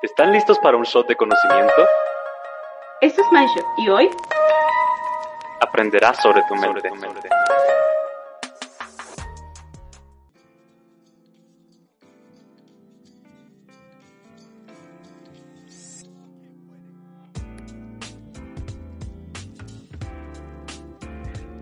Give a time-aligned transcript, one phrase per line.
[0.00, 1.86] ¿Están listos para un shot de conocimiento?
[3.00, 4.10] Esto es MindShot y hoy
[5.60, 6.88] aprenderás sobre tu mente.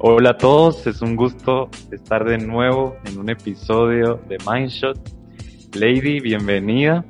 [0.08, 4.96] Hola a todos, es un gusto estar de nuevo en un episodio de Mindshot.
[5.74, 7.04] Lady, bienvenida.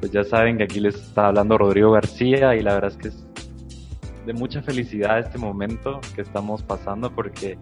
[0.00, 3.08] Pues ya saben que aquí les está hablando Rodrigo García y la verdad es que
[3.08, 3.26] es
[4.26, 7.56] de mucha felicidad este momento que estamos pasando porque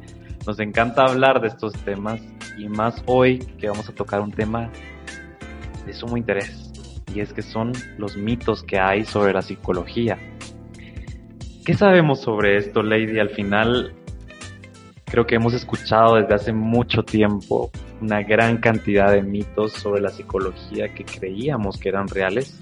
[0.44, 2.20] nos encanta hablar de estos temas
[2.58, 4.72] y más hoy que vamos a tocar un tema
[5.86, 6.72] de sumo interés
[7.14, 10.18] y es que son los mitos que hay sobre la psicología.
[11.64, 13.20] ¿Qué sabemos sobre esto, Lady?
[13.20, 13.94] Al final
[15.14, 17.70] Creo que hemos escuchado desde hace mucho tiempo
[18.00, 22.58] una gran cantidad de mitos sobre la psicología que creíamos que eran reales.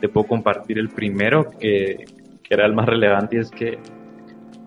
[0.00, 2.06] Te puedo compartir el primero, que,
[2.42, 3.78] que era el más relevante, y es que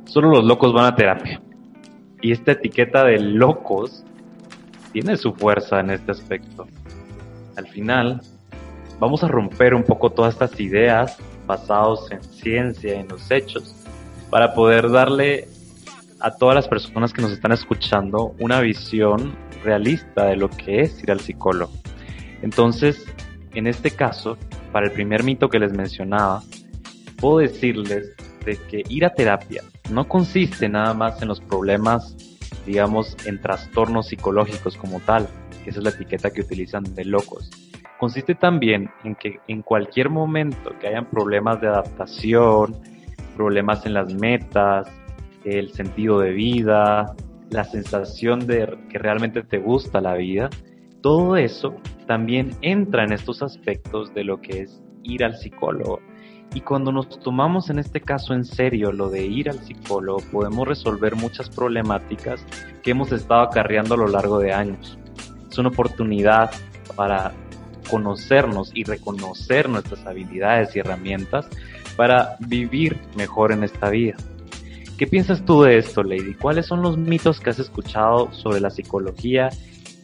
[0.03, 1.42] solo los locos van a terapia.
[2.22, 4.03] Y esta etiqueta de locos
[4.94, 6.68] tiene su fuerza en este aspecto.
[7.56, 8.22] Al final,
[9.00, 13.76] vamos a romper un poco todas estas ideas basadas en ciencia, en los hechos,
[14.30, 15.55] para poder darle
[16.20, 21.02] a todas las personas que nos están escuchando una visión realista de lo que es
[21.04, 21.74] ir al psicólogo.
[22.42, 23.06] Entonces,
[23.54, 24.38] en este caso,
[24.72, 26.44] para el primer mito que les mencionaba,
[27.18, 32.16] puedo decirles de que ir a terapia no consiste nada más en los problemas,
[32.66, 35.28] digamos, en trastornos psicológicos como tal,
[35.64, 37.50] que esa es la etiqueta que utilizan de locos.
[38.00, 42.78] Consiste también en que en cualquier momento que hayan problemas de adaptación,
[43.36, 44.88] problemas en las metas,
[45.45, 47.16] el sentido de vida,
[47.50, 50.50] la sensación de que realmente te gusta la vida,
[51.01, 51.75] todo eso
[52.07, 56.00] también entra en estos aspectos de lo que es ir al psicólogo.
[56.53, 60.67] Y cuando nos tomamos en este caso en serio lo de ir al psicólogo, podemos
[60.67, 62.45] resolver muchas problemáticas
[62.81, 64.97] que hemos estado acarreando a lo largo de años.
[65.50, 66.51] Es una oportunidad
[66.95, 67.33] para
[67.89, 71.47] conocernos y reconocer nuestras habilidades y herramientas
[71.95, 74.16] para vivir mejor en esta vida.
[74.97, 76.35] ¿Qué piensas tú de esto, Lady?
[76.35, 79.50] ¿Cuáles son los mitos que has escuchado sobre la psicología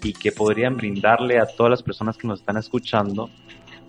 [0.04, 3.30] y que podrían brindarle a todas las personas que nos están escuchando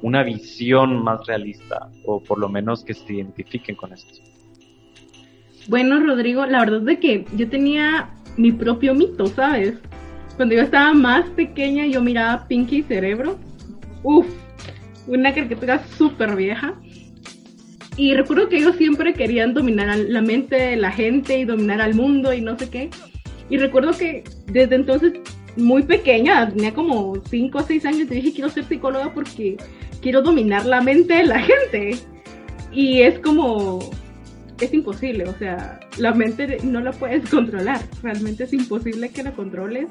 [0.00, 4.22] una visión más realista o por lo menos que se identifiquen con esto?
[5.68, 9.74] Bueno, Rodrigo, la verdad es que yo tenía mi propio mito, ¿sabes?
[10.36, 13.38] Cuando yo estaba más pequeña, yo miraba Pinky Cerebro.
[14.04, 14.26] Uf,
[15.08, 16.74] una caricatura súper vieja.
[17.97, 21.94] Y recuerdo que ellos siempre querían dominar la mente de la gente y dominar al
[21.94, 22.91] mundo y no sé qué.
[23.50, 25.12] Y recuerdo que desde entonces,
[25.56, 29.58] muy pequeña, tenía como 5 o 6 años, dije quiero ser psicóloga porque
[30.00, 31.98] quiero dominar la mente de la gente.
[32.72, 33.81] Y es como,
[34.58, 39.32] es imposible, o sea, la mente no la puedes controlar, realmente es imposible que la
[39.32, 39.88] controles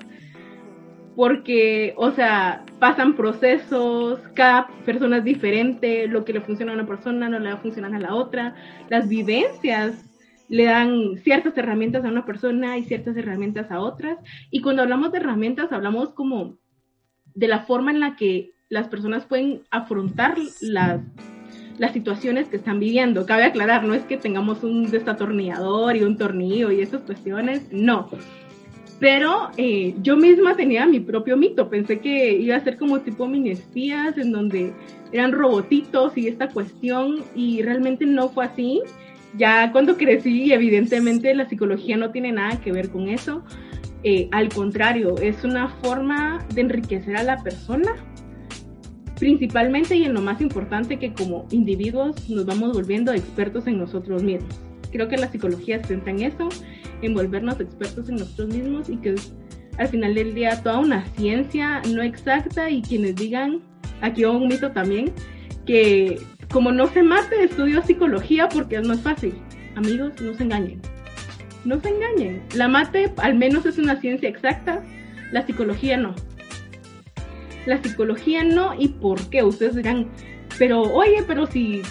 [1.16, 6.88] porque, o sea, pasan procesos, cada persona es diferente, lo que le funciona a una
[6.88, 8.56] persona no le va a funcionar a la otra,
[8.90, 10.06] las vivencias
[10.48, 14.18] le dan ciertas herramientas a una persona y ciertas herramientas a otras,
[14.50, 16.58] y cuando hablamos de herramientas hablamos como
[17.34, 21.02] de la forma en la que las personas pueden afrontar las,
[21.78, 23.26] las situaciones que están viviendo.
[23.26, 28.10] Cabe aclarar, no es que tengamos un desatornillador y un tornillo y esas cuestiones, no
[29.02, 31.70] pero eh, yo misma tenía mi propio mito.
[31.70, 34.74] Pensé que iba a ser como tipo mini espías, en donde
[35.12, 38.80] eran robotitos y esta cuestión, y realmente no fue así.
[39.36, 43.44] Ya cuando crecí, evidentemente la psicología no tiene nada que ver con eso.
[44.04, 47.96] Eh, al contrario, es una forma de enriquecer a la persona,
[49.18, 54.22] principalmente y en lo más importante que como individuos nos vamos volviendo expertos en nosotros
[54.22, 54.71] mismos.
[54.92, 56.50] Creo que la psicología se centra en eso
[57.02, 59.34] envolvernos expertos en nosotros mismos y que es
[59.78, 63.62] al final del día toda una ciencia no exacta y quienes digan,
[64.02, 65.12] aquí un mito también,
[65.66, 66.20] que
[66.52, 69.34] como no se mate, estudio psicología porque es más fácil.
[69.76, 70.82] Amigos, no se engañen.
[71.64, 72.42] No se engañen.
[72.56, 74.84] La mate al menos es una ciencia exacta,
[75.32, 76.14] la psicología no.
[77.66, 79.44] la psicología no y por qué.
[79.44, 80.08] Ustedes dirán,
[80.60, 81.82] pero oye, pero si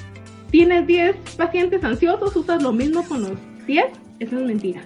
[0.50, 3.85] tienes 10 pacientes ansiosos, usas lo mismo con los 10,
[4.19, 4.82] eso es mentira.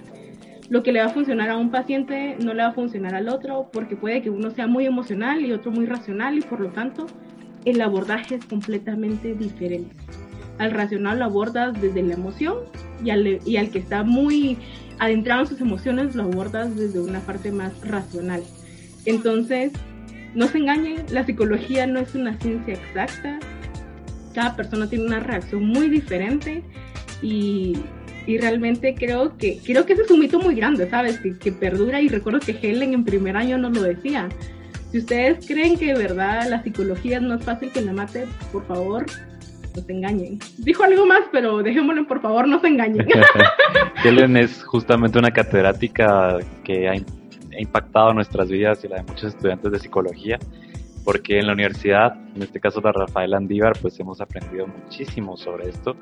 [0.69, 3.29] Lo que le va a funcionar a un paciente no le va a funcionar al
[3.29, 6.69] otro porque puede que uno sea muy emocional y otro muy racional y por lo
[6.69, 7.05] tanto
[7.65, 9.95] el abordaje es completamente diferente.
[10.57, 12.57] Al racional lo abordas desde la emoción
[13.03, 14.57] y al, que está muy
[14.99, 18.41] adentrado en sus emociones lo abordas desde una parte más racional.
[19.05, 19.71] Entonces,
[20.33, 23.39] no se engañen, la psicología no es una ciencia exacta,
[24.35, 26.61] cada persona tiene una reacción muy diferente
[27.21, 27.77] y,
[28.27, 31.19] y realmente creo que creo que ese es un mito muy grande, ¿sabes?
[31.19, 34.29] Que, que, perdura y recuerdo que Helen en primer año nos lo decía.
[34.91, 38.65] Si ustedes creen que de verdad la psicología es más fácil que la mate, por
[38.67, 39.05] favor,
[39.75, 40.39] no se engañen.
[40.57, 43.05] Dijo algo más, pero dejémoslo, por favor, no se engañen.
[44.03, 46.95] Helen es justamente una catedrática que ha
[47.59, 50.39] impactado nuestras vidas y la de muchos estudiantes de psicología
[51.05, 55.69] porque en la universidad, en este caso la Rafael Andívar, pues hemos aprendido muchísimo sobre
[55.69, 55.95] esto.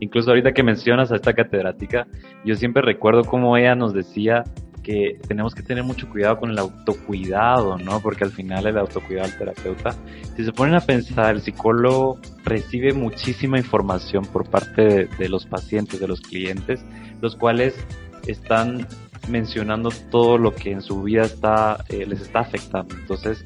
[0.00, 2.06] Incluso ahorita que mencionas a esta catedrática,
[2.44, 4.44] yo siempre recuerdo cómo ella nos decía
[4.84, 8.00] que tenemos que tener mucho cuidado con el autocuidado, ¿no?
[8.00, 9.96] Porque al final el autocuidado del terapeuta,
[10.36, 15.46] si se ponen a pensar, el psicólogo recibe muchísima información por parte de, de los
[15.46, 16.84] pacientes, de los clientes,
[17.20, 17.74] los cuales
[18.26, 18.86] están
[19.28, 22.94] mencionando todo lo que en su vida está, eh, les está afectando.
[22.94, 23.44] Entonces,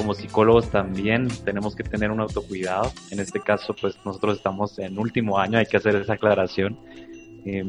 [0.00, 2.90] como psicólogos también tenemos que tener un autocuidado.
[3.10, 6.78] En este caso, pues nosotros estamos en último año, hay que hacer esa aclaración.
[7.44, 7.62] Eh,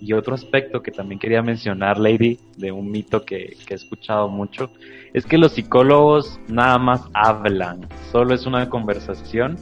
[0.00, 4.28] y otro aspecto que también quería mencionar, Lady, de un mito que, que, he escuchado
[4.28, 4.70] mucho,
[5.12, 9.58] es que los psicólogos nada más hablan, solo es una conversación,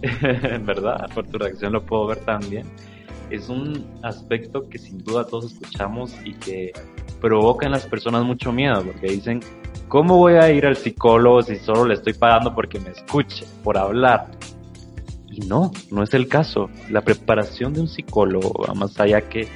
[0.64, 2.66] verdad, por tu reacción lo puedo ver también.
[3.32, 6.72] Es un aspecto que sin duda todos escuchamos y que
[7.20, 9.40] provoca en las personas mucho miedo, porque dicen,
[9.92, 13.76] ¿Cómo voy a ir al psicólogo si solo le estoy pagando porque me escuche, por
[13.76, 14.30] hablar?
[15.30, 16.70] Y no, no es el caso.
[16.88, 19.46] La preparación de un psicólogo va más allá que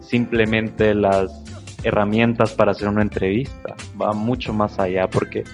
[0.00, 1.42] simplemente las
[1.82, 3.74] herramientas para hacer una entrevista.
[3.98, 5.44] Va mucho más allá porque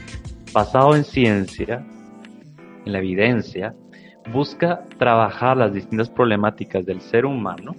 [0.53, 1.87] basado en ciencia,
[2.85, 3.77] en la evidencia,
[4.31, 7.75] busca trabajar las distintas problemáticas del ser humano,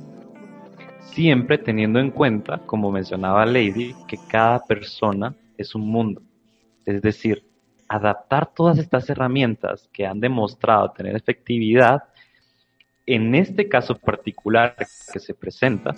[0.99, 6.21] siempre teniendo en cuenta, como mencionaba Lady, que cada persona es un mundo.
[6.85, 7.45] Es decir,
[7.87, 12.03] adaptar todas estas herramientas que han demostrado tener efectividad
[13.05, 15.93] en este caso particular que se presenta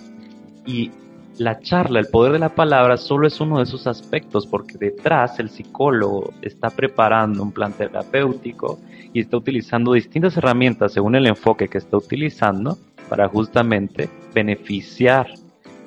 [0.66, 0.90] y
[1.38, 5.38] la charla, el poder de la palabra solo es uno de esos aspectos porque detrás
[5.38, 8.78] el psicólogo está preparando un plan terapéutico
[9.12, 12.78] y está utilizando distintas herramientas según el enfoque que está utilizando
[13.08, 15.28] para justamente beneficiar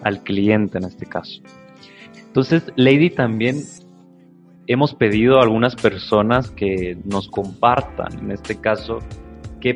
[0.04, 1.42] al cliente en este caso.
[2.28, 3.58] Entonces, Lady también
[4.68, 9.00] hemos pedido a algunas personas que nos compartan, en este caso,
[9.60, 9.76] qué,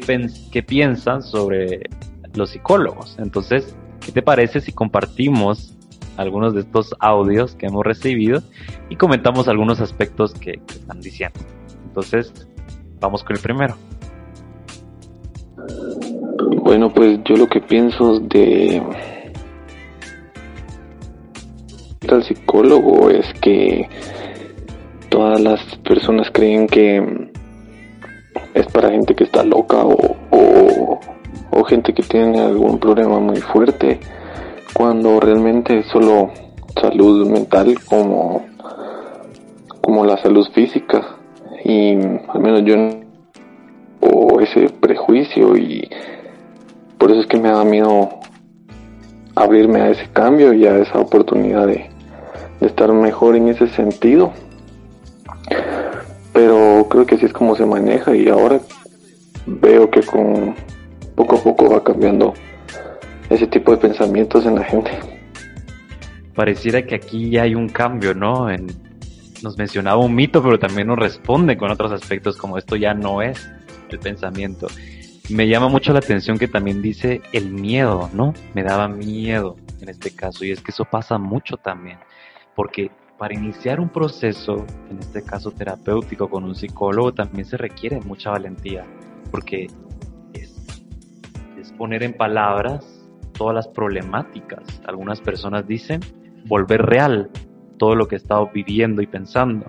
[0.51, 1.89] qué piensan sobre
[2.35, 3.17] los psicólogos.
[3.17, 5.73] Entonces, ¿qué te parece si compartimos
[6.17, 8.41] algunos de estos audios que hemos recibido
[8.89, 11.39] y comentamos algunos aspectos que, están diciendo?
[11.85, 12.33] Entonces,
[12.99, 13.75] vamos con el primero.
[16.63, 18.81] Bueno, pues yo lo que pienso de
[22.13, 23.89] el psicólogo es que
[25.09, 27.29] todas las personas creen que
[28.53, 30.99] es para gente que está loca o, o,
[31.65, 33.99] gente que tiene algún problema muy fuerte,
[34.73, 36.31] cuando realmente es solo
[36.79, 38.45] salud mental como,
[39.81, 41.17] como la salud física.
[41.63, 42.75] Y al menos yo
[44.01, 45.89] o ese prejuicio y
[46.97, 48.09] por eso es que me da miedo
[49.35, 51.89] abrirme a ese cambio y a esa oportunidad de,
[52.59, 54.33] de estar mejor en ese sentido
[56.33, 58.59] pero creo que así es como se maneja y ahora
[59.45, 60.55] veo que con
[61.15, 62.33] poco a poco va cambiando
[63.29, 64.91] ese tipo de pensamientos en la gente.
[66.35, 68.47] Pareciera que aquí ya hay un cambio, ¿no?
[69.43, 73.21] Nos mencionaba un mito, pero también nos responde con otros aspectos como esto ya no
[73.21, 73.49] es
[73.89, 74.67] el pensamiento.
[75.29, 78.33] Me llama mucho la atención que también dice el miedo, ¿no?
[78.53, 81.97] Me daba miedo en este caso y es que eso pasa mucho también,
[82.55, 88.01] porque para iniciar un proceso, en este caso terapéutico con un psicólogo, también se requiere
[88.01, 88.85] mucha valentía,
[89.31, 89.67] porque
[91.83, 92.85] poner en palabras
[93.33, 94.63] todas las problemáticas.
[94.87, 95.99] Algunas personas dicen
[96.45, 97.29] volver real
[97.77, 99.65] todo lo que he estado viviendo y pensando.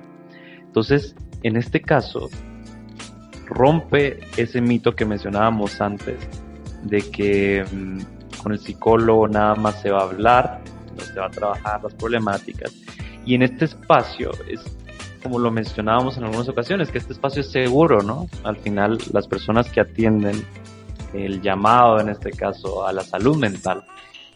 [0.60, 2.30] Entonces, en este caso,
[3.46, 6.16] rompe ese mito que mencionábamos antes,
[6.84, 10.60] de que mm, con el psicólogo nada más se va a hablar,
[10.96, 12.72] no se va a trabajar las problemáticas,
[13.26, 14.62] y en este espacio es
[15.20, 18.28] como lo mencionábamos en algunas ocasiones, que este espacio es seguro, ¿no?
[18.44, 20.44] Al final, las personas que atienden
[21.14, 23.84] el llamado, en este caso, a la salud mental,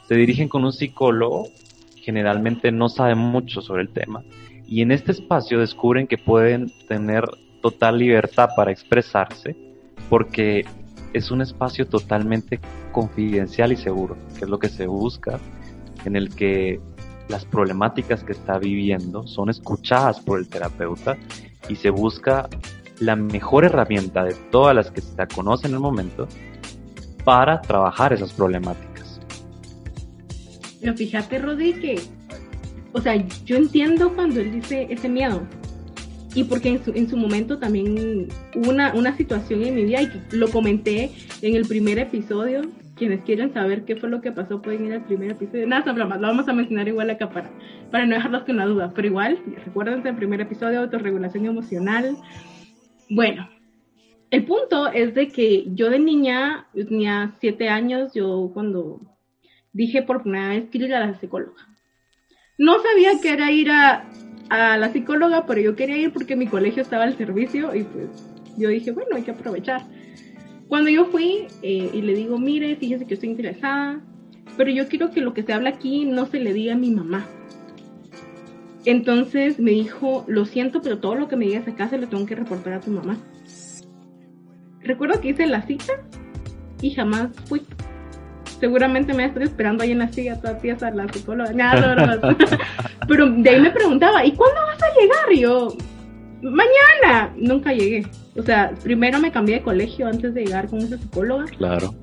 [0.06, 1.48] se dirigen con un psicólogo,
[1.96, 4.22] generalmente no sabe mucho sobre el tema,
[4.66, 7.24] y en este espacio descubren que pueden tener
[7.60, 9.56] total libertad para expresarse,
[10.08, 10.64] porque
[11.12, 12.60] es un espacio totalmente
[12.92, 15.38] confidencial y seguro, que es lo que se busca,
[16.04, 16.80] en el que
[17.28, 21.16] las problemáticas que está viviendo son escuchadas por el terapeuta
[21.68, 22.48] y se busca
[23.00, 26.26] la mejor herramienta de todas las que se conocen en el momento
[27.28, 29.20] para trabajar esas problemáticas.
[30.80, 32.00] Pero fíjate, Rodi, que,
[32.94, 35.42] o sea, yo entiendo cuando él dice ese miedo,
[36.34, 40.00] y porque en su, en su momento también hubo una, una situación en mi vida
[40.00, 41.10] y lo comenté
[41.42, 42.62] en el primer episodio.
[42.96, 45.66] Quienes quieren saber qué fue lo que pasó pueden ir al primer episodio.
[45.66, 47.50] Nada, lo vamos a mencionar igual acá para,
[47.90, 48.90] para no dejarlos con la duda.
[48.94, 52.16] Pero igual, recuerden el primer episodio de autorregulación emocional.
[53.10, 53.48] Bueno,
[54.30, 59.00] el punto es de que yo de niña, tenía siete años, yo cuando
[59.72, 61.66] dije por primera vez quiero ir a la psicóloga.
[62.58, 64.08] No sabía que era ir a
[64.48, 68.08] a la psicóloga, pero yo quería ir porque mi colegio estaba al servicio y pues
[68.56, 69.82] yo dije, bueno, hay que aprovechar.
[70.68, 74.00] Cuando yo fui eh, y le digo, mire, fíjese que estoy interesada,
[74.56, 76.90] pero yo quiero que lo que se habla aquí no se le diga a mi
[76.90, 77.26] mamá.
[78.84, 82.26] Entonces me dijo, lo siento, pero todo lo que me digas acá se lo tengo
[82.26, 83.18] que reportar a tu mamá.
[84.88, 85.92] Recuerdo que hice la cita
[86.80, 87.62] y jamás fui
[88.58, 91.52] seguramente me estoy esperando ahí en la silla toda pieza la psicóloga.
[91.52, 92.18] Nada,
[93.08, 95.32] Pero de ahí me preguntaba, ¿y cuándo vas a llegar?
[95.32, 95.76] Y yo,
[96.42, 97.32] mañana.
[97.36, 98.06] Nunca llegué.
[98.36, 101.44] O sea, primero me cambié de colegio antes de llegar con esa psicóloga.
[101.56, 101.94] Claro.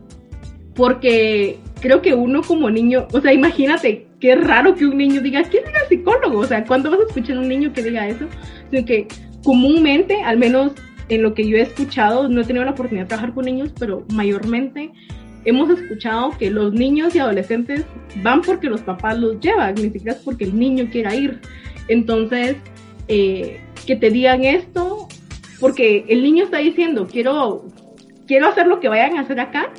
[0.76, 5.44] Porque creo que uno como niño, o sea, imagínate, qué raro que un niño diga,
[5.44, 6.40] ¿quién es el psicólogo?
[6.40, 8.28] O sea, ¿cuándo vas a escuchar a un niño que diga eso?
[8.70, 9.08] Sino que
[9.44, 10.74] comúnmente, al menos
[11.10, 13.72] en lo que yo he escuchado, no he tenido la oportunidad de trabajar con niños,
[13.78, 14.92] pero mayormente
[15.46, 17.86] hemos escuchado que los niños y adolescentes
[18.24, 21.40] van porque los papás los llevan, ni siquiera es porque el niño quiera ir.
[21.88, 22.58] Entonces,
[23.08, 25.08] eh, que te digan esto,
[25.60, 27.66] porque el niño está diciendo, quiero,
[28.28, 29.72] quiero hacer lo que vayan a hacer acá,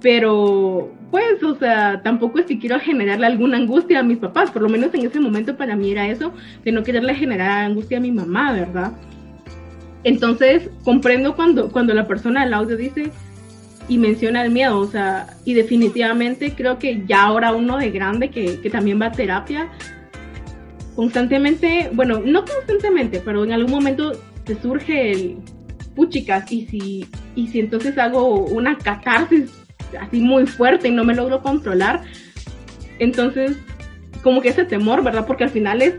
[0.00, 4.62] pero pues, o sea, tampoco es que quiero generarle alguna angustia a mis papás, por
[4.62, 6.32] lo menos en ese momento para mí era eso,
[6.64, 8.92] de no quererle generar angustia a mi mamá, ¿verdad?
[10.04, 13.10] Entonces, comprendo cuando, cuando la persona al audio dice,
[13.88, 18.30] y menciona el miedo, o sea, y definitivamente creo que ya ahora uno de grande
[18.30, 19.68] que, que también va a terapia,
[20.94, 24.12] constantemente, bueno, no constantemente, pero en algún momento
[24.44, 25.36] te surge el
[25.94, 29.52] puchicas y si, y si entonces hago una catarsis
[30.00, 32.02] así muy fuerte y no me logro controlar,
[32.98, 33.58] entonces
[34.22, 35.26] como que ese temor, ¿verdad?
[35.26, 35.94] Porque al final es,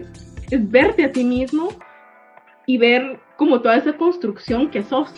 [0.49, 1.69] es verte a ti mismo
[2.65, 5.11] y ver como toda esa construcción que sos.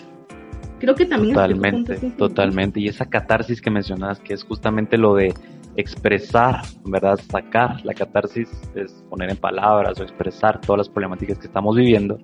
[0.80, 2.80] Creo que también totalmente, totalmente.
[2.80, 5.34] Y esa catarsis que mencionas, que es justamente lo de
[5.78, 7.20] expresar, ¿verdad?
[7.30, 12.20] Sacar la catarsis es poner en palabras o expresar todas las problemáticas que estamos viviendo.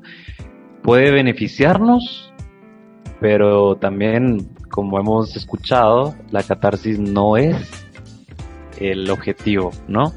[0.84, 2.34] Puede beneficiarnos,
[3.20, 7.88] pero también, como hemos escuchado, la catarsis no es
[8.80, 10.12] el objetivo, ¿no?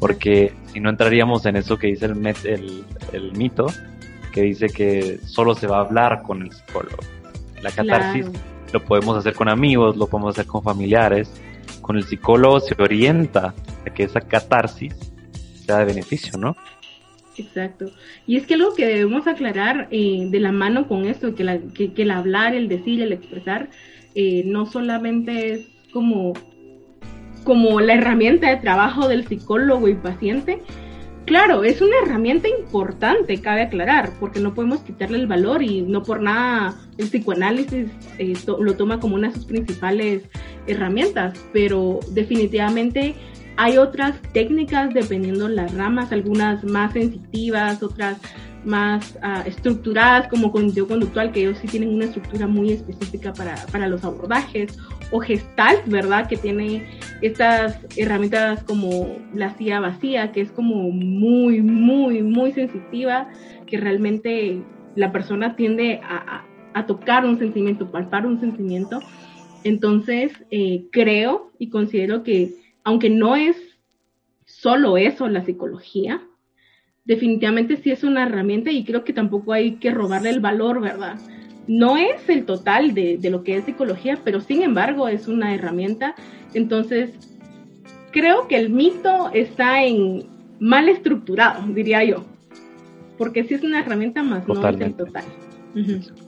[0.00, 3.66] Porque si no entraríamos en eso que dice el, el, el mito,
[4.30, 6.98] que dice que solo se va a hablar con el psicólogo
[7.62, 8.26] la catarsis
[8.72, 11.32] lo podemos hacer con amigos, lo podemos hacer con familiares.
[11.80, 13.54] Con el psicólogo se orienta
[13.86, 14.94] a que esa catarsis
[15.64, 16.56] sea de beneficio, ¿no?
[17.36, 17.86] Exacto.
[18.26, 21.58] Y es que algo que debemos aclarar eh, de la mano con esto, que, la,
[21.58, 23.70] que, el hablar, el decir, el expresar,
[24.14, 26.34] eh, no solamente es como,
[27.44, 30.60] como la herramienta de trabajo del psicólogo y paciente,
[31.26, 36.02] Claro, es una herramienta importante, cabe aclarar, porque no podemos quitarle el valor y no
[36.02, 40.24] por nada el psicoanálisis eh, lo toma como una de sus principales
[40.66, 43.14] herramientas, pero definitivamente
[43.56, 48.18] hay otras técnicas dependiendo las ramas, algunas más sensitivas, otras
[48.64, 53.54] más uh, estructuradas como cognitivo conductual, que ellos sí tienen una estructura muy específica para,
[53.70, 54.78] para los abordajes,
[55.10, 56.28] o Gestalt, ¿verdad?
[56.28, 56.84] Que tiene
[57.20, 63.28] estas herramientas como la silla vacía, que es como muy, muy, muy sensitiva,
[63.66, 64.62] que realmente
[64.94, 66.46] la persona tiende a,
[66.86, 69.00] tocar un sentimiento, palpar un sentimiento.
[69.64, 73.56] Entonces, eh, creo y considero que, aunque no es
[74.46, 76.22] solo eso la psicología,
[77.04, 81.18] definitivamente sí es una herramienta y creo que tampoco hay que robarle el valor, ¿verdad?
[81.66, 86.14] No es el total de, lo que es psicología, pero sin embargo es una herramienta.
[86.54, 87.10] Entonces,
[88.10, 90.26] creo que el mito está en
[90.58, 92.24] mal estructurado, diría yo.
[93.16, 95.24] porque sí es una herramienta más, no es el total.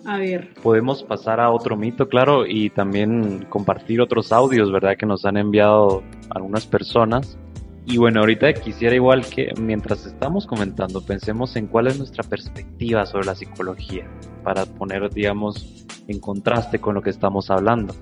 [0.05, 0.55] A ver.
[0.62, 4.97] Podemos pasar a otro mito, claro, y también compartir otros audios, ¿verdad?
[4.97, 7.39] Que nos han enviado algunas personas.
[7.85, 13.05] Y bueno, ahorita quisiera igual que mientras estamos comentando, pensemos en cuál es nuestra perspectiva
[13.07, 14.07] sobre la psicología,
[14.45, 17.95] para poner, digamos, en contraste con lo que estamos hablando.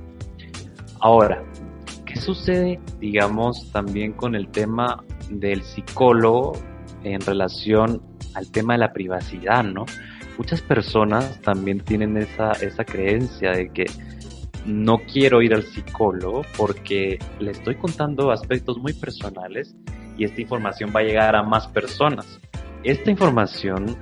[1.00, 1.42] Ahora,
[2.04, 6.52] ¿qué sucede, digamos, también con el tema del psicólogo
[7.02, 8.02] en relación
[8.34, 9.86] al tema de la privacidad, ¿no?
[10.40, 13.84] muchas personas también tienen esa, esa creencia de que
[14.66, 19.74] no quiero ir al psicólogo porque le estoy contando aspectos muy personales
[20.16, 22.40] y esta información va a llegar a más personas.
[22.82, 23.96] Esta información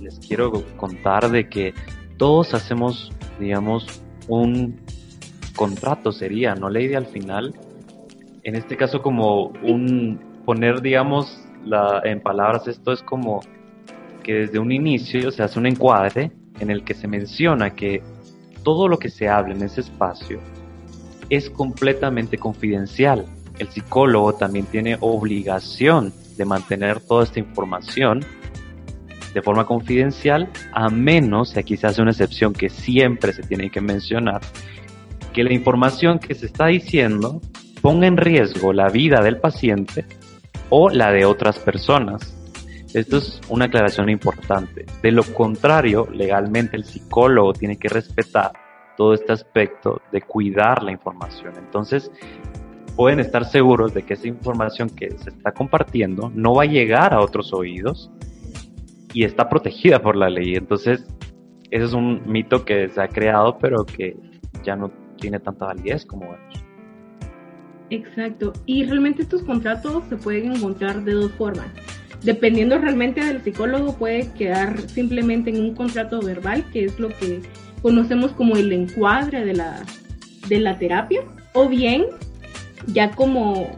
[0.00, 1.74] les quiero contar de que
[2.16, 4.80] todos hacemos, digamos, un
[5.54, 6.94] contrato sería, ¿no, Lady?
[6.94, 7.54] Al final,
[8.42, 11.40] en este caso como un poner, digamos,
[12.04, 13.40] en palabras, esto es como
[14.22, 18.02] que desde un inicio se hace un encuadre en el que se menciona que
[18.64, 20.40] todo lo que se habla en ese espacio
[21.30, 23.26] es completamente confidencial.
[23.58, 28.24] El psicólogo también tiene obligación de mantener toda esta información
[29.32, 33.70] de forma confidencial, a menos, y aquí se hace una excepción que siempre se tiene
[33.70, 34.40] que mencionar,
[35.32, 37.40] que la información que se está diciendo
[37.82, 40.06] ponga en riesgo la vida del paciente
[40.70, 42.34] o la de otras personas.
[42.94, 44.86] Esto es una aclaración importante.
[45.02, 48.52] De lo contrario, legalmente el psicólogo tiene que respetar
[48.96, 51.54] todo este aspecto de cuidar la información.
[51.58, 52.08] Entonces,
[52.94, 57.12] pueden estar seguros de que esa información que se está compartiendo no va a llegar
[57.12, 58.12] a otros oídos
[59.12, 60.54] y está protegida por la ley.
[60.54, 61.04] Entonces,
[61.72, 64.16] ese es un mito que se ha creado, pero que
[64.62, 66.64] ya no tiene tanta validez como vemos.
[67.90, 68.52] Exacto.
[68.66, 71.72] Y realmente estos contratos se pueden encontrar de dos formas
[72.22, 77.40] dependiendo realmente del psicólogo, puede quedar simplemente en un contrato verbal, que es lo que
[77.82, 79.82] conocemos como el encuadre de la,
[80.48, 81.22] de la terapia,
[81.52, 82.06] o bien
[82.86, 83.70] ya como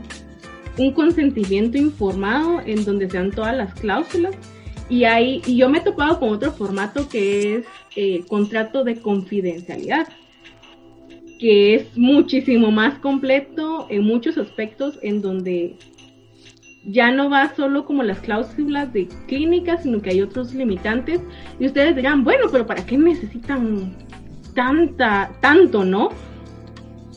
[0.78, 4.34] un consentimiento informado en donde sean todas las cláusulas.
[4.88, 10.06] Y, hay, yo me he topado con otro formato que es eh, contrato de confidencialidad,
[11.40, 15.76] que es muchísimo más completo en muchos aspectos en donde
[16.86, 21.20] ya no va solo como las cláusulas de clínica, sino que hay otros limitantes.
[21.58, 23.96] Y ustedes dirán, bueno, pero ¿para qué necesitan
[24.54, 26.10] tanta, tanto, no?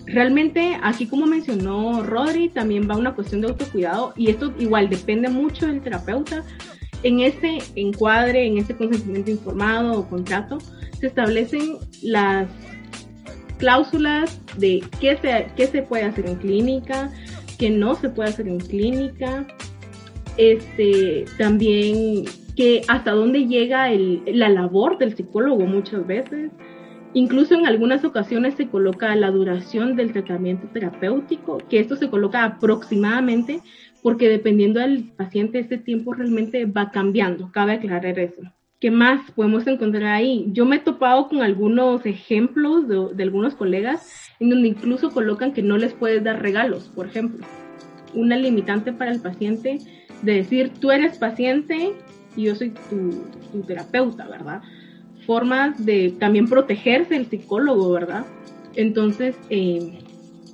[0.05, 5.29] Realmente, aquí como mencionó Rodri, también va una cuestión de autocuidado y esto igual depende
[5.29, 6.43] mucho del terapeuta.
[7.03, 10.57] En este encuadre, en este consentimiento informado o contrato,
[10.99, 12.49] se establecen las
[13.59, 17.11] cláusulas de qué se, qué se puede hacer en clínica,
[17.59, 19.45] que no se puede hacer en clínica,
[20.37, 22.23] este, también
[22.55, 26.51] que hasta dónde llega la labor del psicólogo muchas veces.
[27.13, 32.43] Incluso en algunas ocasiones se coloca la duración del tratamiento terapéutico, que esto se coloca
[32.43, 33.61] aproximadamente
[34.01, 38.41] porque dependiendo del paciente este tiempo realmente va cambiando, cabe aclarar eso.
[38.79, 40.45] ¿Qué más podemos encontrar ahí?
[40.53, 45.61] Yo me he topado con algunos ejemplos de, algunos colegas en donde incluso colocan que
[45.61, 47.45] no les puedes dar regalos, por ejemplo.
[48.13, 49.79] Una limitante para el paciente
[50.21, 51.91] de decir, tú eres paciente
[52.37, 54.61] y yo soy tu, terapeuta, ¿verdad?
[55.25, 58.25] Formas de también protegerse el psicólogo, ¿verdad?
[58.75, 59.99] Entonces, eh,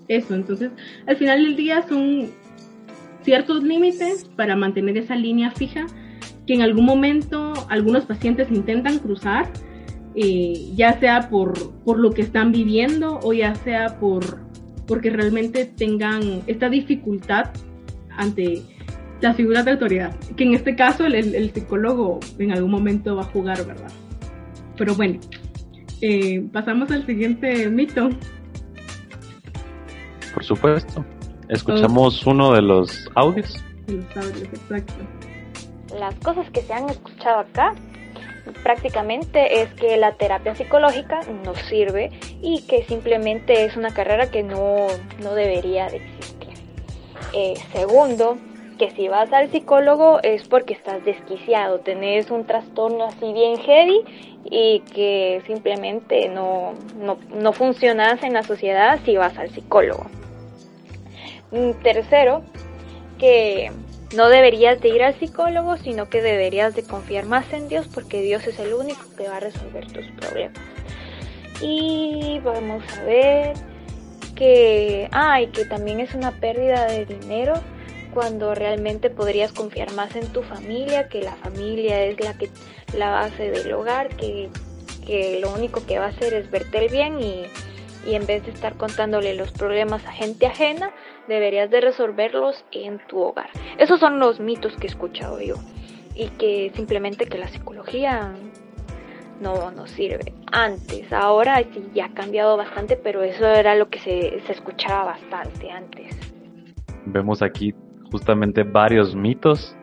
[0.07, 0.71] eso, entonces,
[1.05, 2.31] al final del día son
[3.21, 5.85] ciertos límites para mantener esa línea fija
[6.45, 9.51] que en algún momento algunos pacientes intentan cruzar,
[10.15, 14.45] eh, ya sea por, por lo que están viviendo o ya sea por
[14.87, 17.51] porque realmente tengan esta dificultad
[18.17, 18.61] ante
[19.21, 23.25] las figuras de autoridad, que en este caso el, psicólogo en algún momento va a
[23.25, 23.91] jugar, ¿verdad?
[24.77, 25.19] Pero bueno,
[26.01, 28.09] eh, pasamos al siguiente mito.
[30.33, 31.05] Por supuesto.
[31.47, 33.63] Escuchamos uno de los audios.
[33.87, 34.93] Los audios, exacto.
[35.99, 37.73] Las cosas que se han escuchado acá
[38.63, 44.43] prácticamente es que la terapia psicológica no sirve y que simplemente es una carrera que
[44.43, 44.87] no,
[45.21, 46.53] no debería de existir.
[47.33, 48.37] Eh, segundo,
[48.77, 54.01] que si vas al psicólogo es porque estás desquiciado, tenés un trastorno así bien heavy
[54.43, 60.05] y que simplemente no, no, no funcionas en la sociedad si vas al psicólogo.
[61.51, 62.43] Mm, tercero,
[63.17, 63.71] que
[64.13, 68.21] no deberías de ir al psicólogo, sino que deberías de confiar más en Dios porque
[68.21, 70.57] Dios es el único que va a resolver tus problemas.
[71.61, 73.53] Y vamos a ver
[74.35, 77.53] que, ay, que también es una pérdida de dinero
[78.13, 82.49] cuando realmente podrías confiar más en tu familia, que la familia es la que
[82.97, 84.49] la base del hogar, que,
[85.05, 87.45] que lo único que va a hacer es verte el bien y,
[88.05, 90.91] y en vez de estar contándole los problemas a gente ajena,
[91.27, 93.49] deberías de resolverlos en tu hogar.
[93.77, 95.55] Esos son los mitos que he escuchado yo
[96.15, 98.33] y que simplemente que la psicología
[99.41, 100.33] no nos sirve.
[100.51, 105.05] Antes, ahora sí ya ha cambiado bastante, pero eso era lo que se, se escuchaba
[105.05, 106.15] bastante antes.
[107.05, 107.73] Vemos aquí
[108.11, 109.75] justamente varios mitos,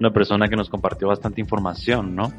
[0.00, 2.32] una persona que nos compartió bastante información, ¿no?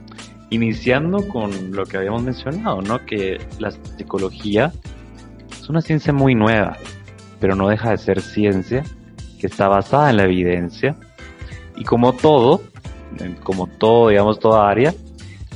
[0.49, 3.05] Iniciando con lo que habíamos mencionado, ¿no?
[3.05, 4.71] Que la psicología
[5.51, 6.77] es una ciencia muy nueva,
[7.39, 8.83] pero no deja de ser ciencia
[9.39, 10.95] que está basada en la evidencia
[11.75, 12.61] y como todo,
[13.43, 14.93] como todo, digamos, toda área,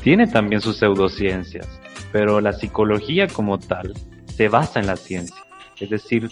[0.03, 1.67] tiene también sus pseudociencias,
[2.11, 3.93] pero la psicología como tal
[4.27, 5.43] se basa en la ciencia,
[5.79, 6.29] es decir,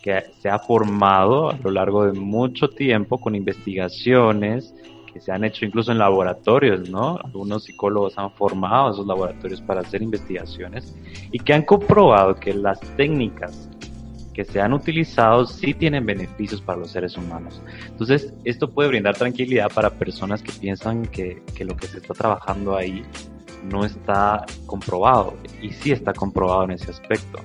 [0.00, 4.74] que se ha formado a lo largo de mucho tiempo con investigaciones
[5.12, 7.18] que se han hecho incluso en laboratorios, ¿no?
[7.24, 10.94] Algunos psicólogos han formado esos laboratorios para hacer investigaciones
[11.32, 13.67] y que han comprobado que las técnicas
[14.38, 17.60] que se han utilizado sí tienen beneficios para los seres humanos.
[17.88, 22.14] Entonces, esto puede brindar tranquilidad para personas que piensan que, que lo que se está
[22.14, 23.02] trabajando ahí
[23.64, 27.40] no está comprobado y sí está comprobado en ese aspecto.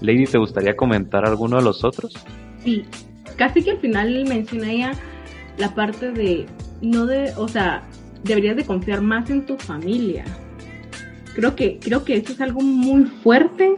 [0.00, 2.14] Lady, ¿te gustaría comentar alguno de los otros?
[2.64, 2.86] Sí,
[3.36, 4.92] casi que al final menciona ella
[5.58, 6.46] la parte de
[6.80, 7.82] no de, o sea,
[8.24, 10.24] deberías de confiar más en tu familia.
[11.34, 13.76] Creo que creo que eso es algo muy fuerte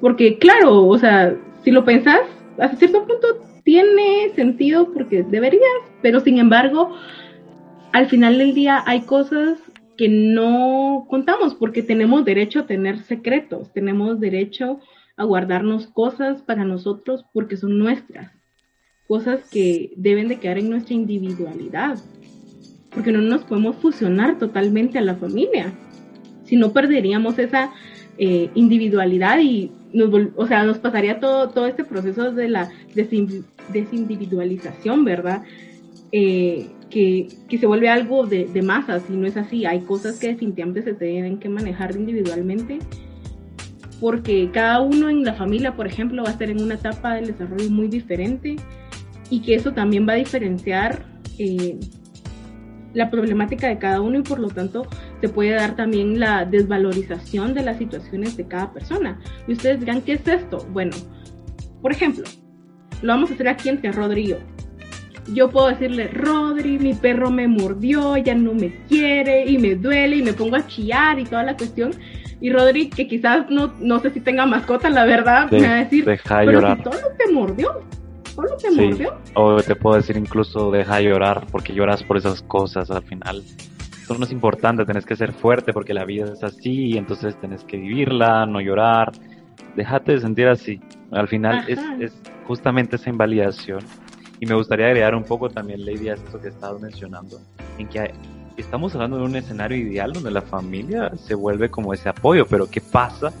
[0.00, 1.34] porque claro, o sea,
[1.66, 2.20] si lo pensás,
[2.58, 3.26] hasta cierto punto
[3.64, 5.64] tiene sentido porque deberías,
[6.00, 6.94] pero sin embargo,
[7.92, 9.58] al final del día hay cosas
[9.96, 14.78] que no contamos porque tenemos derecho a tener secretos, tenemos derecho
[15.16, 18.30] a guardarnos cosas para nosotros porque son nuestras,
[19.08, 21.98] cosas que deben de quedar en nuestra individualidad,
[22.92, 25.72] porque no nos podemos fusionar totalmente a la familia,
[26.44, 27.72] si no perderíamos esa
[28.18, 35.04] eh, individualidad y nos, o sea, nos pasaría todo, todo este proceso de la desindividualización,
[35.04, 35.42] ¿verdad?
[36.12, 39.66] Eh, que, que, se vuelve algo de, de masas y no es así.
[39.66, 42.78] Hay cosas que definitivamente se tienen que manejar individualmente
[44.00, 47.28] porque cada uno en la familia, por ejemplo, va a estar en una etapa del
[47.28, 48.56] desarrollo muy diferente
[49.30, 51.06] y que eso también va a diferenciar
[51.38, 51.78] eh,
[52.96, 54.86] la problemática de cada uno y por lo tanto
[55.20, 59.20] se puede dar también la desvalorización de las situaciones de cada persona.
[59.46, 60.66] Y ustedes dirán, ¿qué es esto?
[60.72, 60.96] Bueno,
[61.82, 62.24] por ejemplo,
[63.02, 64.38] lo vamos a hacer aquí entre Rodrigo.
[65.30, 70.16] Yo puedo decirle, Rodri, mi perro me mordió, ya no me quiere y me duele
[70.16, 71.90] y me pongo a chillar y toda la cuestión.
[72.40, 75.84] Y Rodri, que quizás no, no sé si tenga mascota, la verdad, me va a
[75.84, 76.78] decir, deja de llorar.
[76.78, 77.82] Si todo te mordió,
[78.36, 79.14] solo te mordió.
[79.34, 83.42] O te puedo decir incluso deja de llorar porque lloras por esas cosas al final.
[84.02, 87.64] Eso no es importante, tenés que ser fuerte porque la vida es así entonces tenés
[87.64, 89.12] que vivirla, no llorar.
[89.74, 90.80] Déjate de sentir así.
[91.10, 92.12] Al final es, es,
[92.46, 93.80] justamente esa invalidación.
[94.38, 97.40] Y me gustaría agregar un poco también, Lady, a esto que estabas mencionando,
[97.78, 98.12] en que
[98.56, 102.68] estamos hablando de un escenario ideal donde la familia se vuelve como ese apoyo, pero
[102.70, 103.32] ¿qué pasa?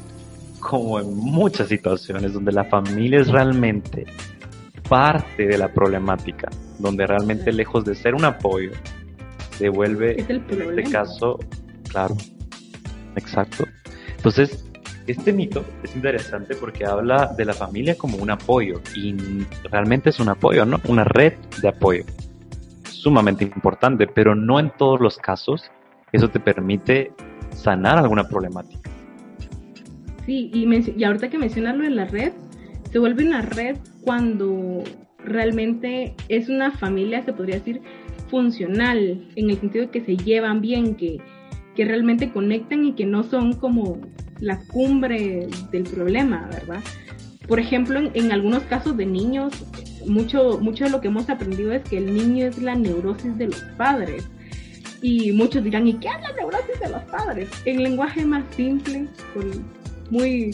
[0.58, 4.06] Como en muchas situaciones donde la familia es realmente
[4.88, 8.72] parte de la problemática, donde realmente lejos de ser un apoyo,
[9.50, 11.38] se vuelve, en este caso,
[11.88, 12.16] claro,
[13.16, 13.64] exacto.
[14.16, 14.64] Entonces,
[15.06, 19.14] este mito es interesante porque habla de la familia como un apoyo y
[19.70, 20.80] realmente es un apoyo, ¿no?
[20.88, 22.04] Una red de apoyo.
[22.84, 25.70] Sumamente importante, pero no en todos los casos
[26.12, 27.12] eso te permite
[27.52, 28.90] sanar alguna problemática.
[30.24, 32.32] Sí, y, y ahorita que mencionas lo de la red,
[32.90, 34.84] se vuelve una red cuando
[35.18, 37.80] realmente es una familia, se podría decir,
[38.30, 41.18] funcional, en el sentido de que se llevan bien, que,
[41.74, 44.00] que realmente conectan y que no son como
[44.38, 46.80] la cumbre del problema, ¿verdad?
[47.48, 49.52] Por ejemplo, en, en, algunos casos de niños,
[50.06, 53.46] mucho, mucho de lo que hemos aprendido es que el niño es la neurosis de
[53.46, 54.30] los padres.
[55.02, 57.48] Y muchos dirán, ¿y qué es la neurosis de los padres?
[57.64, 59.08] En lenguaje más simple,
[60.10, 60.52] muy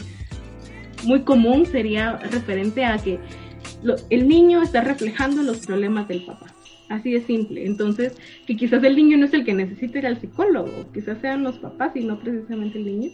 [1.05, 3.19] muy común sería referente a que
[4.11, 6.47] el niño está reflejando los problemas del papá.
[6.89, 7.65] Así de simple.
[7.65, 8.15] Entonces,
[8.47, 11.59] que quizás el niño no es el que necesita ir al psicólogo, quizás sean los
[11.59, 13.11] papás y no precisamente el niño.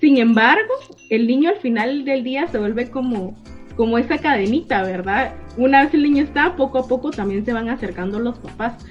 [0.00, 0.74] Sin embargo,
[1.08, 3.36] el niño al final del día se vuelve como,
[3.76, 5.34] como esa cadenita, ¿verdad?
[5.56, 8.84] Una vez el niño está, poco a poco también se van acercando los papás.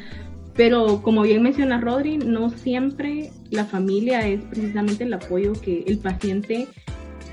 [0.55, 5.97] Pero como bien menciona Rodri, no siempre la familia es precisamente el apoyo que el
[5.97, 6.67] paciente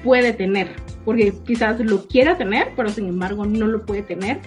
[0.03, 0.69] puede tener,
[1.05, 4.41] porque quizás lo quiera tener, pero sin embargo no lo puede tener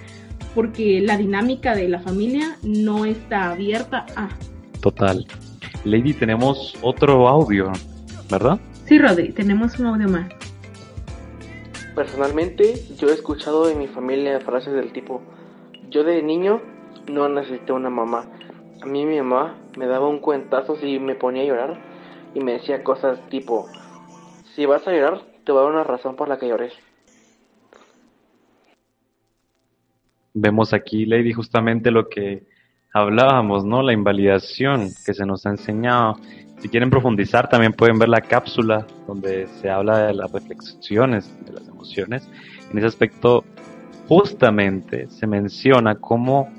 [0.56, 4.30] porque la dinámica de la familia no está abierta a.
[4.82, 5.28] Total.
[5.84, 7.72] Lady, tenemos otro audio,
[8.32, 8.60] ¿verdad?
[8.86, 10.30] Sí, Rodri, tenemos un audio más.
[11.94, 15.22] Personalmente, yo he escuchado en mi familia frases del tipo,
[15.90, 16.62] yo de niño
[17.12, 18.26] no necesité una mamá.
[18.82, 21.80] A mí mi mamá me daba un cuentazo si me ponía a llorar
[22.34, 23.68] y me decía cosas tipo,
[24.56, 25.22] si vas a llorar,
[25.54, 26.74] dar una razón por la que llores.
[30.34, 32.44] Vemos aquí, Lady, justamente lo que
[32.94, 33.82] hablábamos, ¿no?
[33.82, 36.16] La invalidación que se nos ha enseñado.
[36.60, 41.54] Si quieren profundizar, también pueden ver la cápsula donde se habla de las reflexiones, de
[41.54, 42.30] las emociones.
[42.72, 43.44] En ese aspecto,
[44.08, 46.50] justamente se menciona cómo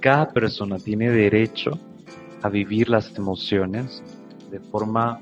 [0.00, 1.78] cada persona tiene derecho
[2.42, 4.02] a vivir las emociones
[4.50, 5.20] de forma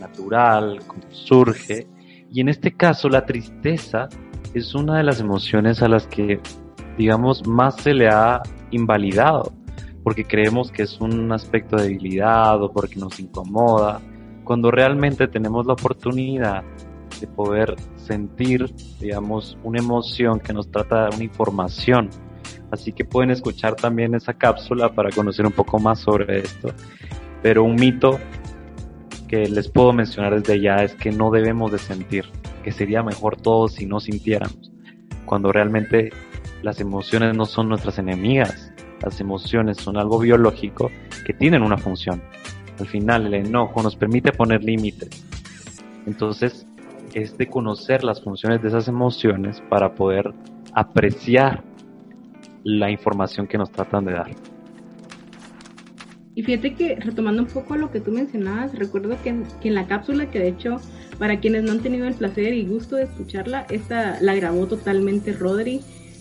[0.00, 1.86] natural, como surge.
[2.30, 4.08] Y en este caso, la tristeza
[4.54, 6.40] es una de las emociones a las que,
[6.96, 9.52] digamos, más se le ha invalidado,
[10.02, 14.00] porque creemos que es un aspecto de debilidad o porque nos incomoda,
[14.44, 16.62] cuando realmente tenemos la oportunidad
[17.20, 22.10] de poder sentir, digamos, una emoción que nos trata de una información.
[22.70, 26.72] Así que pueden escuchar también esa cápsula para conocer un poco más sobre esto.
[27.42, 28.18] Pero un mito
[29.28, 32.24] que les puedo mencionar desde ya es que no debemos de sentir,
[32.62, 34.72] que sería mejor todos si no sintiéramos,
[35.24, 36.10] cuando realmente
[36.62, 40.90] las emociones no son nuestras enemigas, las emociones son algo biológico
[41.24, 42.22] que tienen una función.
[42.78, 45.24] Al final el enojo nos permite poner límites.
[46.06, 46.66] Entonces
[47.14, 50.32] es de conocer las funciones de esas emociones para poder
[50.72, 51.62] apreciar
[52.64, 54.55] la información que nos tratan de dar.
[56.36, 60.30] Y fíjate que retomando un poco lo que tú mencionabas, recuerdo que en, la cápsula,
[60.30, 60.76] que de hecho
[61.18, 65.32] para quienes no han tenido el placer y gusto de escucharla, esta la grabó totalmente
[65.32, 65.80] Rodri.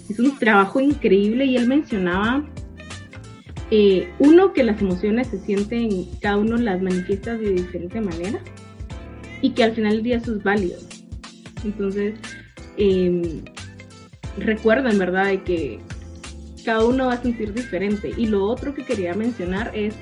[0.10, 2.46] Es un trabajo increíble y él mencionaba,
[3.72, 8.40] eh, uno, que las emociones se sienten, cada uno las manifiesta de diferente manera
[9.42, 10.80] y que al final del día eso es válido.
[11.66, 12.16] Entonces,
[12.78, 13.42] eh,
[14.38, 15.80] recuerden, ¿verdad?, de que
[16.66, 18.12] cada uno va a sentir diferente.
[18.18, 19.96] Y lo otro que quería mencionar es,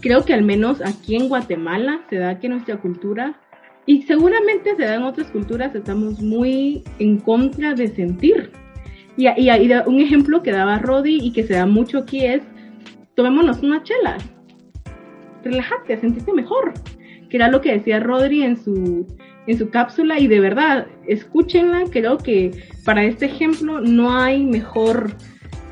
[0.00, 3.40] creo que al menos aquí en Guatemala se da que nuestra cultura,
[3.86, 8.50] y seguramente se da en otras culturas, estamos muy en contra de sentir.
[9.16, 12.42] Y, y, y un ejemplo que daba Rodi y que se da mucho aquí es,
[13.14, 14.16] tomémonos una chela,
[15.44, 16.72] relájate, sentiste mejor,
[17.28, 19.06] que era lo que decía Rodri en su,
[19.46, 22.50] en su cápsula y de verdad, escúchenla, creo que
[22.84, 25.12] para este ejemplo no hay mejor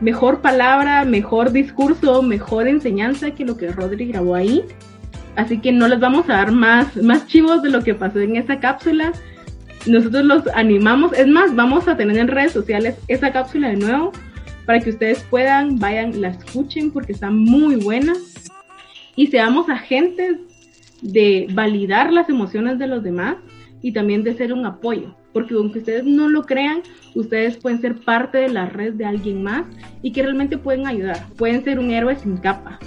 [0.02, 4.62] mejor palabra, mejor discurso, mejor enseñanza que lo que Rodri grabó ahí.
[5.36, 8.36] Así que no les vamos a dar más, más chivos de lo que pasó en
[8.36, 9.12] esa cápsula.
[9.86, 11.12] Nosotros los animamos.
[11.14, 14.12] Es más, vamos a tener en redes sociales esa cápsula de nuevo
[14.66, 18.12] para que ustedes puedan, vayan, la escuchen porque está muy buena.
[19.14, 20.36] Y seamos agentes
[21.00, 23.36] de validar las emociones de los demás
[23.80, 26.82] y también de ser un apoyo porque aunque ustedes no lo crean,
[27.14, 29.64] ustedes pueden ser parte de la red de alguien más
[30.02, 32.78] y que realmente pueden ayudar, pueden ser un héroe sin capa.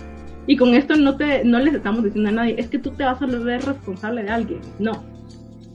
[0.48, 3.04] Y con esto no, te, no les estamos diciendo a nadie, es que tú te
[3.04, 5.04] vas a volver responsable de alguien, no.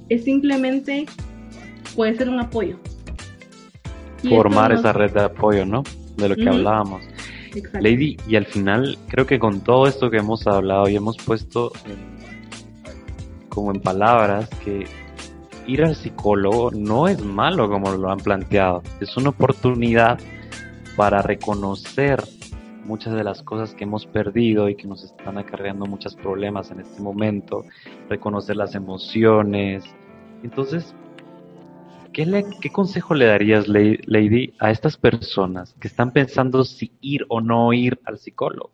[0.09, 1.07] Es simplemente,
[1.97, 2.79] puede ser un apoyo.
[4.29, 5.83] Formar esa red de apoyo, ¿no?
[6.17, 7.03] De lo que hablábamos.
[7.81, 11.73] Lady, y al final creo que con todo esto que hemos hablado y hemos puesto
[13.49, 14.87] como en palabras que
[15.67, 20.19] ir al psicólogo no es malo como lo han planteado, es una oportunidad
[20.97, 22.23] para reconocer
[22.85, 26.81] muchas de las cosas que hemos perdido y que nos están acarreando muchos problemas en
[26.81, 27.65] este momento,
[28.09, 29.85] reconocer las emociones.
[30.43, 30.95] Entonces,
[32.13, 37.41] ¿qué, qué consejo le darías, Lady, a estas personas que están pensando si ir o
[37.41, 38.73] no ir al psicólogo?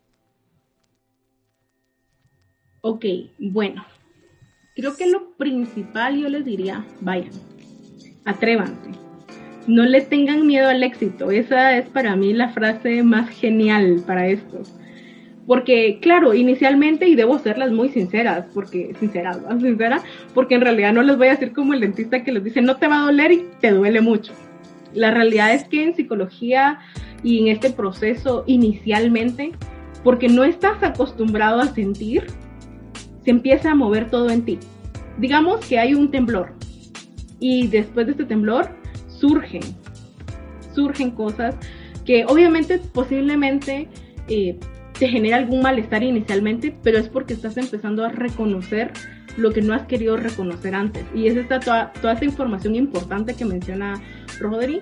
[2.81, 3.05] Ok,
[3.39, 3.85] bueno,
[4.77, 7.31] Creo que lo principal yo les diría, vayan,
[8.25, 8.91] atrévanse.
[9.65, 11.31] No le tengan miedo al éxito.
[11.31, 14.61] Esa es para mí la frase más genial para esto.
[15.47, 20.03] Porque, claro, inicialmente, y debo serlas muy sinceras, porque, sinceras, sincera,
[20.35, 22.77] porque en realidad no les voy a decir como el dentista que les dice, no
[22.77, 24.31] te va a doler y te duele mucho.
[24.93, 26.77] La realidad es que en psicología
[27.23, 29.53] y en este proceso inicialmente,
[30.03, 32.27] porque no estás acostumbrado a sentir,
[33.27, 34.57] se empieza a mover todo en ti.
[35.17, 36.53] Digamos que hay un temblor
[37.41, 38.69] y después de este temblor
[39.09, 39.63] surgen,
[40.73, 41.53] surgen cosas
[42.05, 43.89] que obviamente posiblemente
[44.29, 44.57] eh,
[44.97, 48.93] te genera algún malestar inicialmente, pero es porque estás empezando a reconocer
[49.35, 51.03] lo que no has querido reconocer antes.
[51.13, 54.01] Y es esta toda, toda esta información importante que menciona
[54.39, 54.79] Rodri,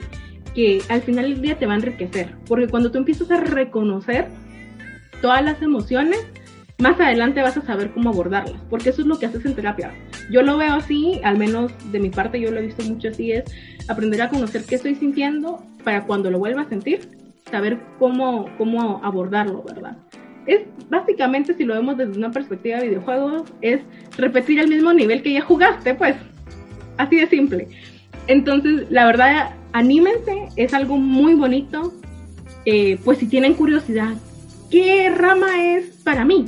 [0.54, 4.28] que al final del día te va a enriquecer, porque cuando tú empiezas a reconocer
[5.20, 6.28] todas las emociones,
[6.78, 9.94] más adelante vas a saber cómo abordarlas, porque eso es lo que haces en terapia.
[10.30, 13.32] Yo lo veo así, al menos de mi parte yo lo he visto mucho así,
[13.32, 13.46] es
[13.88, 17.10] aprender a conocer qué estoy sintiendo para cuando lo vuelva a sentir,
[17.50, 19.98] saber cómo, cómo abordarlo, ¿verdad?
[20.48, 23.82] Es básicamente, si lo vemos desde una perspectiva de videojuegos, es
[24.18, 26.16] repetir el mismo nivel que ya jugaste, pues,
[26.98, 27.68] así de simple.
[28.28, 31.94] Entonces, la verdad, anímense, es algo muy bonito.
[32.66, 34.14] Eh, pues si tienen curiosidad,
[34.72, 36.46] ¿qué rama es para mí?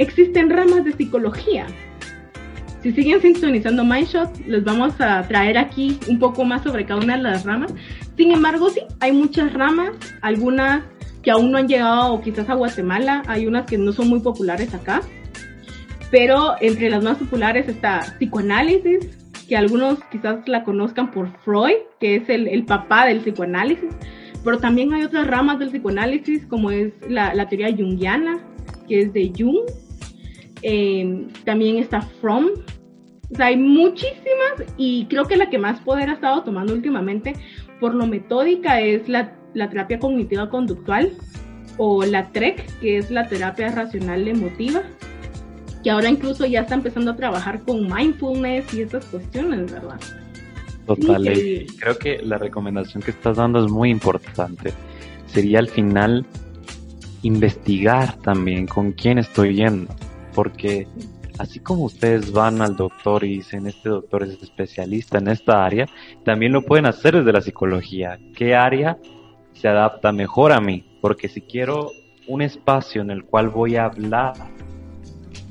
[0.00, 1.66] Existen ramas de psicología.
[2.82, 7.18] Si siguen sintonizando MindShot, les vamos a traer aquí un poco más sobre cada una
[7.18, 7.74] de las ramas.
[8.16, 9.90] Sin embargo, sí, hay muchas ramas,
[10.22, 10.84] algunas
[11.22, 14.72] que aún no han llegado quizás a Guatemala, hay unas que no son muy populares
[14.72, 15.02] acá,
[16.10, 19.06] pero entre las más populares está psicoanálisis,
[19.46, 23.90] que algunos quizás la conozcan por Freud, que es el, papá del psicoanálisis,
[24.42, 28.38] pero también hay otras ramas del psicoanálisis, como es la, teoría junguiana,
[28.88, 29.68] que es de Jung,
[30.62, 32.46] eh, también está Fromm,
[33.30, 37.34] o sea, hay muchísimas y creo que la que más poder ha estado tomando últimamente
[37.78, 41.12] por lo metódica es la, la terapia cognitiva conductual
[41.78, 44.82] o la TREC, que es la terapia racional emotiva
[45.82, 50.00] que ahora incluso ya está empezando a trabajar con mindfulness y esas cuestiones, ¿verdad?
[50.86, 51.22] Total,
[51.78, 54.72] creo que la recomendación que estás dando es muy importante.
[55.26, 56.26] Sería al final
[57.22, 59.94] investigar también con quién estoy yendo,
[60.40, 60.88] porque
[61.38, 65.86] así como ustedes van al doctor y dicen este doctor es especialista en esta área,
[66.24, 68.18] también lo pueden hacer desde la psicología.
[68.34, 68.96] ¿Qué área
[69.52, 70.96] se adapta mejor a mí?
[71.02, 71.90] Porque si quiero
[72.26, 74.32] un espacio en el cual voy a hablar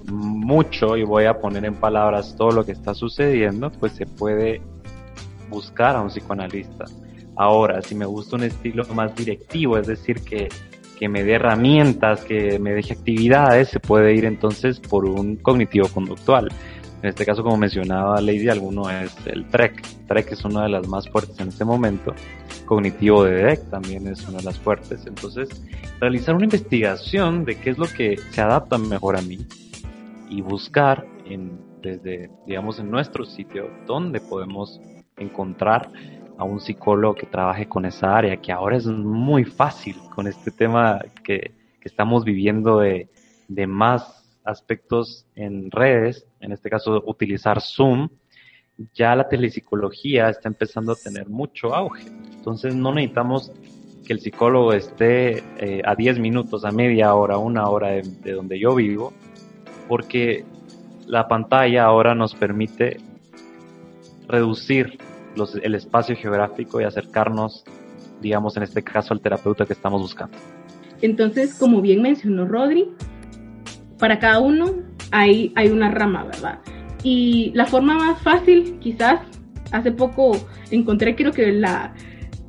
[0.07, 4.59] mucho y voy a poner en palabras todo lo que está sucediendo, pues se puede
[5.49, 6.85] buscar a un psicoanalista.
[7.35, 10.49] Ahora, si me gusta un estilo más directivo, es decir, que,
[10.99, 15.87] que me dé herramientas, que me deje actividades, se puede ir entonces por un cognitivo
[15.87, 16.49] conductual.
[17.01, 19.81] En este caso, como mencionaba Lady, alguno es el TREC.
[20.07, 22.13] TREC es una de las más fuertes en este momento.
[22.65, 25.05] Cognitivo de DEC también es una de las fuertes.
[25.07, 25.47] Entonces,
[26.01, 29.37] realizar una investigación de qué es lo que se adapta mejor a mí,
[30.29, 34.81] y buscar en, desde, digamos, en nuestro sitio dónde podemos
[35.17, 35.89] encontrar
[36.39, 40.51] a un psicólogo que trabaje con esa área, que ahora es muy fácil con este
[40.51, 43.09] tema que, que estamos viviendo de,
[43.49, 48.09] de más aspectos en redes, en este caso utilizar Zoom,
[48.93, 52.07] ya la telepsicología está empezando a tener mucho auge.
[52.33, 53.51] Entonces no necesitamos
[54.05, 58.57] que el psicólogo esté eh, a 10 minutos, a media hora, una hora de, donde
[58.57, 59.13] yo vivo,
[59.87, 60.45] porque
[61.05, 62.97] la pantalla ahora nos permite
[64.27, 64.97] reducir
[65.61, 67.63] el espacio geográfico y acercarnos,
[68.21, 70.37] digamos, en este caso al terapeuta que estamos buscando.
[71.01, 72.89] Entonces, como bien mencionó Rodri,
[73.97, 74.71] para cada uno
[75.11, 76.59] hay, hay una rama, ¿verdad?
[77.03, 79.21] Y la forma más fácil, quizás,
[79.71, 80.31] hace poco
[80.71, 81.93] encontré, creo que la,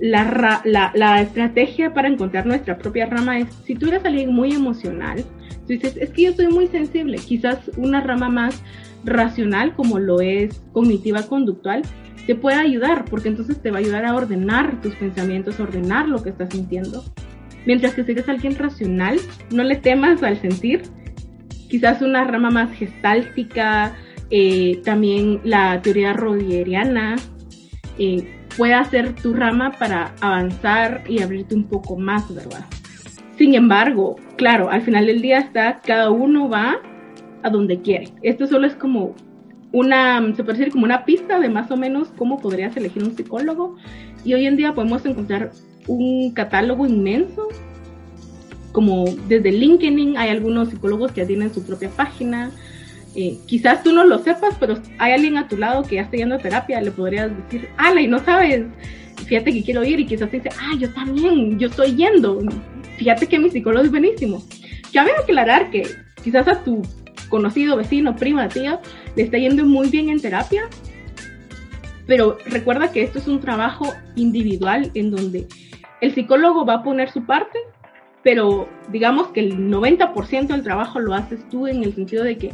[0.01, 4.53] la, la, la, estrategia para encontrar nuestra propia rama es, si tú eres alguien muy
[4.53, 5.23] emocional,
[5.67, 8.63] tú dices, es que yo soy muy sensible, quizás una rama más
[9.05, 11.83] racional como lo es cognitiva conductual,
[12.27, 16.09] te puede ayudar, porque entonces te va a ayudar a ordenar tus pensamientos, a ordenar
[16.09, 17.05] lo que estás sintiendo.
[17.67, 19.19] Mientras que si eres alguien racional,
[19.51, 20.83] no le temas al sentir,
[21.69, 23.95] quizás una rama más gestáltica,
[24.31, 27.17] eh, también la teoría roderiana,
[27.99, 32.65] eh, pueda ser tu rama para avanzar y abrirte un poco más, ¿verdad?
[33.37, 36.79] Sin embargo, claro, al final del día está, cada uno va
[37.43, 38.09] a donde quiere.
[38.23, 39.15] Esto solo es como
[39.73, 43.17] una, se puede decir como una pista de más o menos cómo podrías elegir un
[43.17, 43.77] psicólogo.
[44.25, 45.53] Y hoy en día podemos encontrar
[45.87, 47.49] un catálogo inmenso,
[48.73, 52.51] como desde LinkedIn hay algunos psicólogos que tienen su propia página,
[53.17, 56.17] eh, quizás tú no lo sepas, pero hay alguien a tu lado que ya está
[56.17, 58.67] yendo a terapia, le podrías decir, ala, y no sabes,
[59.27, 62.41] fíjate que quiero ir, y quizás te dice, ah, yo también, yo estoy yendo,
[62.99, 64.43] fíjate que mi psicólogo es buenísimo.
[64.93, 65.83] Cabe aclarar que
[66.23, 66.83] quizás a tu
[67.29, 68.81] conocido, vecino, prima, tío,
[69.17, 70.69] le está yendo muy bien en terapia,
[72.07, 75.47] pero recuerda que esto es un trabajo individual en donde
[76.01, 77.59] el psicólogo va a poner su parte,
[78.23, 82.53] pero digamos que el 90% del trabajo lo haces tú en el sentido de que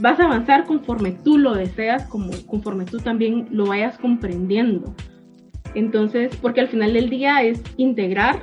[0.00, 4.94] vas a avanzar conforme tú lo deseas, como, conforme tú también lo vayas comprendiendo.
[5.74, 8.42] Entonces, porque al final del día es integrar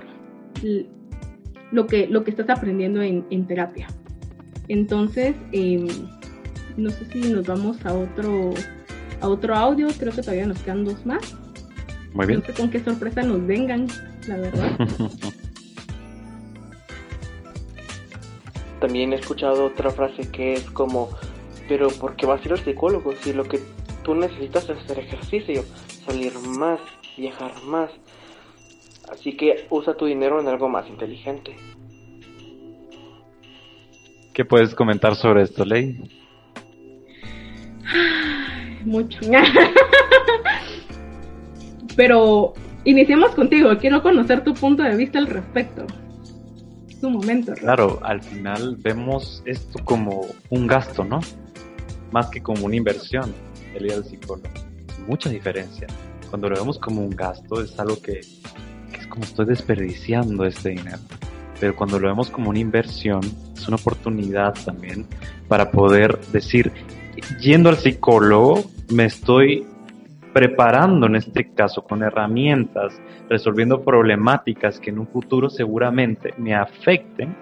[1.71, 3.87] lo que, lo que estás aprendiendo en, terapia.
[4.67, 5.87] Entonces, em,
[6.77, 8.53] no sé si nos vamos a otro,
[9.21, 11.35] a otro audio, creo que todavía nos quedan dos más.
[12.13, 12.39] Muy bien.
[12.39, 13.87] No sé con qué sorpresa nos vengan,
[14.27, 14.77] la verdad.
[18.79, 21.09] También he escuchado otra frase que es como,
[21.67, 23.59] pero ¿por qué vas a ir al psicólogo si lo que
[24.03, 25.63] tú necesitas es hacer ejercicio,
[26.05, 26.79] salir más,
[27.17, 27.89] viajar más?
[29.11, 31.55] Así que usa tu dinero en algo más inteligente.
[34.33, 36.24] ¿Qué puedes comentar sobre esto, Ley?
[38.85, 39.19] Mucho.
[41.95, 43.77] Pero iniciemos contigo.
[43.79, 45.85] Quiero conocer tu punto de vista al respecto.
[46.89, 47.53] Es un momento.
[47.53, 51.19] Claro, al final vemos esto como un gasto, ¿no?
[52.11, 53.33] Más que como una inversión,
[53.73, 54.47] el ir al psicólogo.
[55.07, 55.87] Mucha diferencia.
[56.29, 58.21] Cuando lo vemos como un gasto es algo que,
[58.91, 60.99] que es como estoy desperdiciando este dinero.
[61.59, 63.21] Pero cuando lo vemos como una inversión,
[63.55, 65.07] es una oportunidad también
[65.47, 66.71] para poder decir,
[67.39, 69.65] yendo al psicólogo, me estoy
[70.33, 72.99] preparando en este caso con herramientas,
[73.29, 77.35] resolviendo problemáticas que en un futuro seguramente me afecten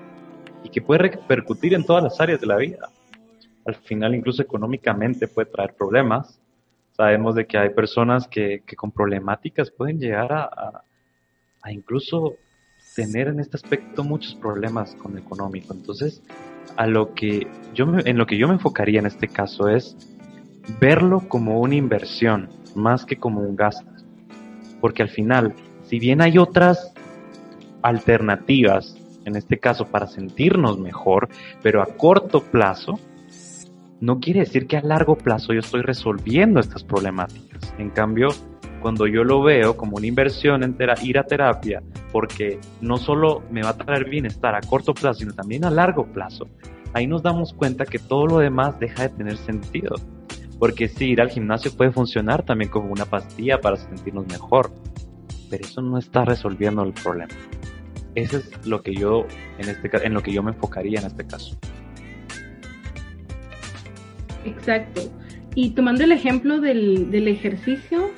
[0.63, 2.89] y que puede repercutir en todas las áreas de la vida.
[3.65, 6.39] Al final incluso económicamente puede traer problemas.
[6.91, 10.83] Sabemos de que hay personas que, que con problemáticas pueden llegar a, a,
[11.63, 12.35] a incluso
[12.95, 15.73] tener en este aspecto muchos problemas con lo económico.
[15.73, 16.21] Entonces,
[16.77, 19.97] a lo que yo en lo que yo me enfocaría en este caso es
[20.79, 23.89] verlo como una inversión más que como un gasto.
[24.81, 25.53] Porque al final,
[25.85, 26.93] si bien hay otras
[27.81, 31.29] alternativas, en este caso para sentirnos mejor,
[31.61, 32.99] pero a corto plazo,
[34.01, 37.73] no quiere decir que a largo plazo yo estoy resolviendo estas problemáticas.
[37.77, 38.29] En cambio,
[38.83, 41.81] cuando yo lo veo como una inversión en ir a terapia,
[42.11, 46.05] porque no solo me va a traer bienestar a corto plazo, sino también a largo
[46.05, 46.49] plazo,
[46.93, 49.95] ahí nos damos cuenta que todo lo demás deja de tener sentido.
[50.59, 54.71] Porque sí, ir al gimnasio puede funcionar también como una pastilla para sentirnos mejor,
[55.49, 57.33] pero eso no está resolviendo el problema.
[58.15, 59.25] Eso es lo que yo
[59.59, 61.57] en este en lo que yo me enfocaría en este caso.
[64.45, 65.01] Exacto.
[65.55, 68.09] Y tomando el ejemplo del, del ejercicio,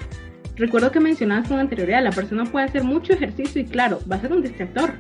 [0.56, 4.22] recuerdo que mencionabas con anterioridad, la persona puede hacer mucho ejercicio y claro, va a
[4.22, 4.94] ser un distractor.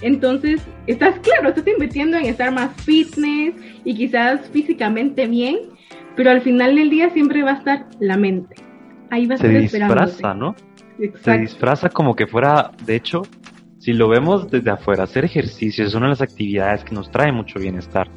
[0.00, 3.54] Entonces, estás claro, estás invirtiendo en estar más fitness
[3.84, 5.56] y quizás físicamente bien,
[6.16, 8.56] pero al final del día siempre va a estar la mente.
[9.10, 10.54] Ahí va a Se estar disfraza, ¿no?
[10.98, 11.32] Exacto.
[11.32, 13.22] Se disfraza como que fuera, de hecho,
[13.78, 17.32] si lo vemos desde afuera, hacer ejercicio es una de las actividades que nos trae
[17.32, 18.08] mucho bienestar.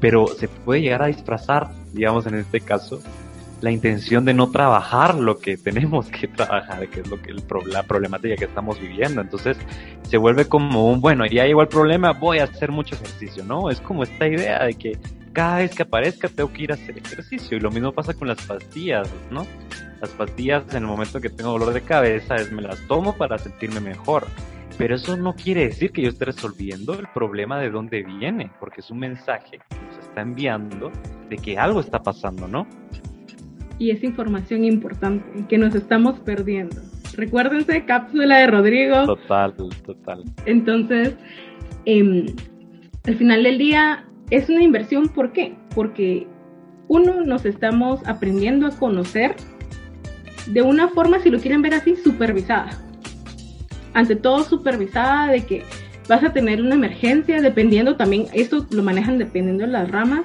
[0.00, 3.00] Pero se puede llegar a disfrazar, digamos en este caso,
[3.60, 7.42] la intención de no trabajar lo que tenemos que trabajar, que es lo que el,
[7.66, 9.20] la problemática que estamos viviendo.
[9.20, 9.56] Entonces
[10.02, 13.70] se vuelve como un, bueno, ya llegó el problema, voy a hacer mucho ejercicio, ¿no?
[13.70, 14.98] Es como esta idea de que
[15.32, 17.56] cada vez que aparezca tengo que ir a hacer ejercicio.
[17.56, 19.46] Y lo mismo pasa con las pastillas, ¿no?
[20.00, 23.38] Las pastillas en el momento que tengo dolor de cabeza es me las tomo para
[23.38, 24.26] sentirme mejor.
[24.76, 28.80] Pero eso no quiere decir que yo esté resolviendo el problema de dónde viene, porque
[28.80, 30.92] es un mensaje que nos está enviando
[31.28, 32.64] de que algo está pasando, ¿no?
[33.78, 36.76] Y es información importante que nos estamos perdiendo.
[37.14, 39.06] Recuérdense, cápsula de Rodrigo.
[39.06, 39.54] Total,
[39.84, 40.24] total.
[40.46, 41.14] Entonces,
[41.84, 42.26] eh,
[43.06, 45.54] al final del día es una inversión, ¿por qué?
[45.74, 46.26] Porque
[46.88, 49.36] uno, nos estamos aprendiendo a conocer
[50.46, 52.70] de una forma, si lo quieren ver así, supervisada.
[53.94, 55.64] Ante todo, supervisada de que
[56.08, 60.22] vas a tener una emergencia, dependiendo también, esto lo manejan dependiendo de las ramas,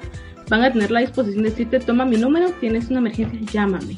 [0.48, 3.96] van a tener la disposición de decirte, toma mi número, tienes una emergencia, llámame.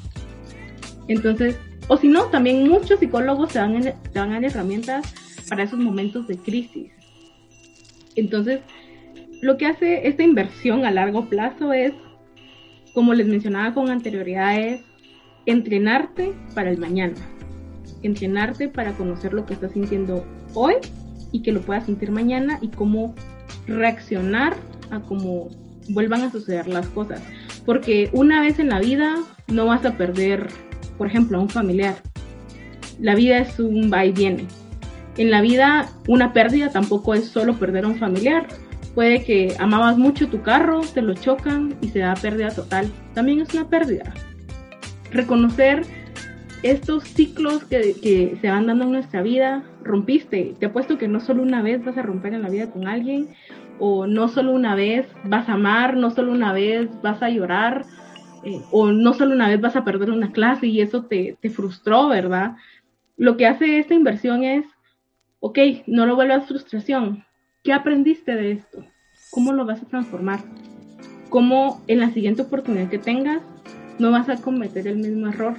[1.08, 1.56] Entonces,
[1.88, 5.12] o si no, también muchos psicólogos te van, te dar herramientas
[5.48, 6.90] para esos momentos de crisis.
[8.16, 8.60] Entonces,
[9.42, 11.92] lo que hace esta inversión a largo plazo es,
[12.94, 14.80] como les mencionaba con anterioridad, es
[15.44, 17.16] entrenarte para el mañana.
[18.02, 20.74] Entrenarte para conocer lo que estás sintiendo hoy
[21.32, 23.14] y que lo puedas sentir mañana y cómo
[23.66, 24.56] reaccionar
[24.90, 25.50] a cómo
[25.88, 27.22] vuelvan a suceder las cosas.
[27.64, 29.16] Porque una vez en la vida
[29.48, 30.48] no vas a perder,
[30.98, 31.96] por ejemplo, a un familiar.
[33.00, 34.46] La vida es un va y viene.
[35.16, 38.46] En la vida una pérdida tampoco es solo perder a un familiar.
[38.94, 42.90] Puede que amabas mucho tu carro, te lo chocan y se da pérdida total.
[43.14, 44.14] También es una pérdida.
[45.10, 45.82] Reconocer
[46.62, 50.54] estos ciclos que, que, se van dando en nuestra vida, rompiste.
[50.58, 53.28] Te apuesto que no solo una vez vas a romper en la vida con alguien,
[53.78, 57.84] o no solo una vez vas a amar, no solo una vez vas a llorar,
[58.44, 61.50] eh, o no solo una vez vas a perder una clase y eso te, te
[61.50, 62.56] frustró, ¿verdad?
[63.16, 64.64] Lo que hace esta inversión es,
[65.40, 67.24] ok, no lo vuelvas frustración.
[67.64, 68.84] ¿Qué aprendiste de esto?
[69.30, 70.40] ¿Cómo lo vas a transformar?
[71.30, 73.42] ¿Cómo en la siguiente oportunidad que tengas
[73.98, 75.56] no vas a cometer el mismo error?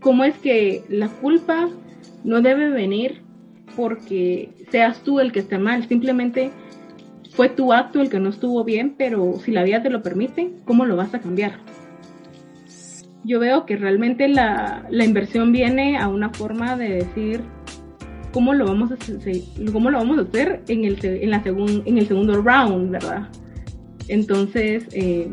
[0.00, 1.68] cómo es que la culpa
[2.24, 3.22] no debe venir
[3.76, 6.50] porque seas tú el que esté mal, simplemente
[7.38, 10.50] fue tu acto el que no estuvo bien, pero si la vida te lo permite,
[10.64, 11.60] ¿cómo lo vas a cambiar?
[13.22, 17.42] Yo veo que realmente la, la inversión viene a una forma de decir
[18.32, 18.96] cómo lo vamos a
[19.72, 23.28] cómo lo vamos a hacer en el, en la en el segundo round, ¿verdad?
[24.08, 25.28] Entonces, eh,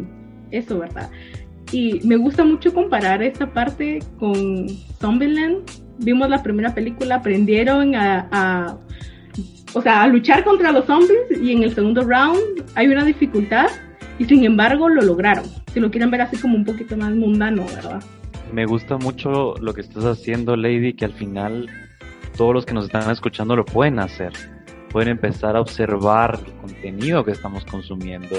[0.52, 1.10] eso, ¿verdad?
[1.72, 4.68] Y me gusta mucho comparar esta parte con
[5.00, 5.64] Zombieland.
[5.98, 8.78] Vimos la primera película, aprendieron a,
[9.76, 13.68] o sea, a luchar contra los zombies y en el segundo round hay una dificultad
[14.18, 15.44] y sin embargo lo lograron.
[15.74, 18.02] Si lo quieren ver así como un poquito más mundano, ¿verdad?
[18.54, 21.68] Me gusta mucho lo que estás haciendo, Lady, que al final
[22.38, 24.32] todos los que nos están escuchando lo pueden hacer.
[24.92, 28.38] Pueden empezar a observar el contenido que estamos consumiendo,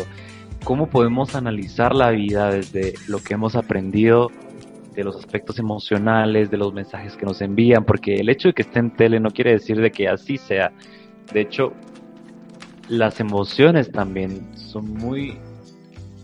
[0.65, 4.31] cómo podemos analizar la vida desde lo que hemos aprendido
[4.95, 8.63] de los aspectos emocionales, de los mensajes que nos envían, porque el hecho de que
[8.63, 10.73] esté en tele no quiere decir de que así sea.
[11.33, 11.73] De hecho,
[12.89, 15.39] las emociones también son muy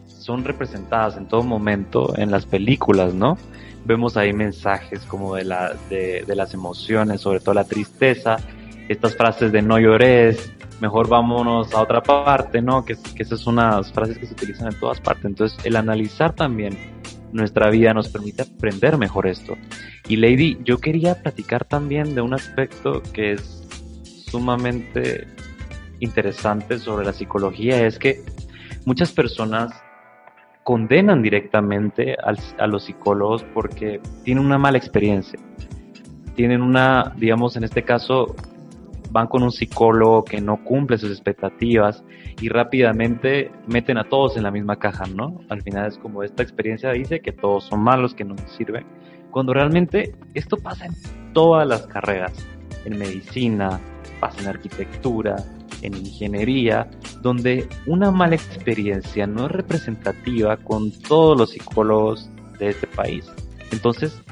[0.06, 3.36] son representadas en todo momento en las películas, ¿no?
[3.84, 8.36] Vemos ahí mensajes como de, la, de, las emociones, sobre todo la tristeza,
[8.88, 12.84] estas frases de no llores, mejor vámonos a otra parte, ¿no?
[12.84, 15.24] Que, que esas son unas frases que se utilizan en todas partes.
[15.24, 16.78] Entonces, el analizar también
[17.32, 19.56] nuestra vida nos permite aprender mejor esto.
[20.06, 23.61] Y Lady, yo quería platicar también de un aspecto que es
[24.32, 25.28] sumamente
[26.00, 28.22] interesante sobre la psicología, es que
[28.86, 29.70] muchas personas
[30.64, 32.16] condenan directamente
[32.58, 35.38] a los psicólogos porque tienen una mala experiencia.
[36.34, 38.34] Tienen una, digamos, en este caso,
[39.10, 42.02] van con un psicólogo que no cumple sus expectativas
[42.40, 45.42] y rápidamente meten a todos en la misma caja, ¿no?
[45.50, 48.86] Al final es como esta experiencia dice que todos son malos, que no sirven,
[49.30, 50.94] cuando realmente esto pasa en
[51.34, 52.32] todas las carreras,
[52.86, 53.78] en medicina,
[54.22, 55.34] pasa en arquitectura,
[55.82, 56.88] en ingeniería,
[57.22, 63.28] donde una mala experiencia no es representativa con todos los psicólogos de este país.
[63.72, 64.22] Entonces,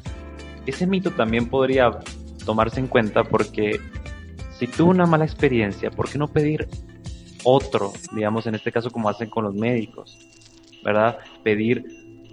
[0.65, 1.91] ese mito también podría
[2.47, 3.81] tomarse en cuenta porque
[4.57, 6.69] si tuvo una mala experiencia, ¿por qué no pedir
[7.43, 10.17] otro, digamos, en este caso como hacen con los médicos,
[10.85, 11.19] ¿verdad?
[11.43, 11.85] Pedir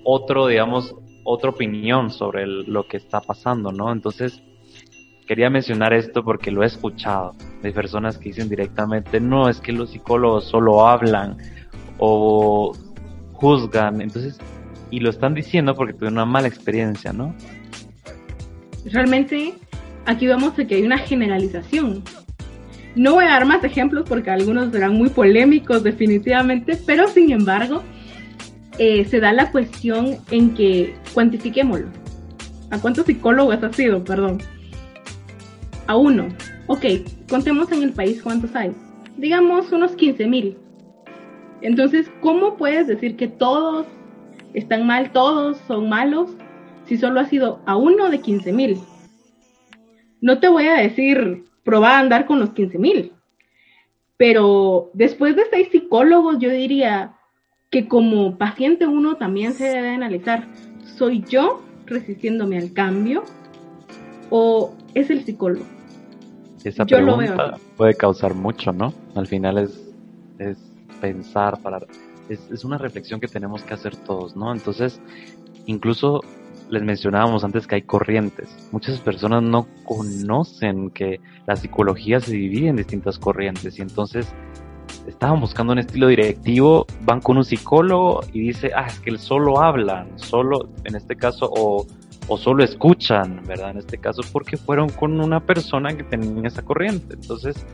[0.04, 0.94] otro, digamos,
[1.24, 3.92] otra opinión sobre lo que está pasando, ¿no?
[3.92, 4.44] Entonces,
[5.28, 9.72] quería mencionar esto porque lo he escuchado de personas que dicen directamente, no, es que
[9.72, 11.38] los psicólogos solo hablan
[11.98, 12.76] o
[13.34, 14.38] juzgan, entonces,
[14.92, 17.36] y lo están diciendo porque tuvieron una mala experiencia, ¿no?
[18.86, 19.54] Realmente,
[20.06, 22.04] aquí vemos que hay una generalización.
[22.96, 27.84] No voy a dar más ejemplos porque algunos serán muy polémicos definitivamente, pero sin embargo,
[28.80, 31.88] eh, se da la cuestión en que cuantifiquémoslo.
[32.72, 34.04] ¿A cuántos psicólogos ha sido?
[34.04, 34.40] Perdón
[35.88, 36.28] a uno.
[36.70, 36.84] Ok,
[37.30, 38.74] contemos en el país cuántos hay.
[39.16, 40.58] Digamos unos 15 mil.
[41.62, 43.88] Entonces, ¿cómo puedes decir que todos
[44.54, 46.30] están mal, todos son malos,
[46.86, 48.80] si solo ha sido a uno de 15 mil?
[50.20, 53.14] No te voy a decir, probar a andar con los 15 mil.
[54.18, 57.14] Pero después de seis psicólogos, yo diría
[57.70, 60.46] que como paciente uno también se debe analizar,
[60.98, 63.24] ¿soy yo resistiéndome al cambio
[64.30, 65.77] o es el psicólogo?
[66.64, 68.94] Esa pregunta puede causar mucho, ¿no?
[69.16, 69.94] Al final es,
[70.40, 70.58] es
[71.00, 71.80] pensar, para,
[72.30, 74.52] es, es una reflexión que tenemos que hacer todos, ¿no?
[74.52, 75.00] Entonces,
[75.66, 76.22] incluso
[76.70, 78.50] les mencionábamos antes que hay corrientes.
[78.72, 84.28] Muchas personas no conocen que la psicología se divide en distintas corrientes y entonces
[85.08, 89.62] estaban buscando un estilo directivo, van con un psicólogo y dice, ah, es que solo
[89.62, 91.86] hablan, solo, en este caso, o
[92.28, 93.72] o solo escuchan, ¿verdad?
[93.72, 97.16] En este caso, porque fueron con una persona que tenía esa corriente.
[97.16, 97.66] Entonces,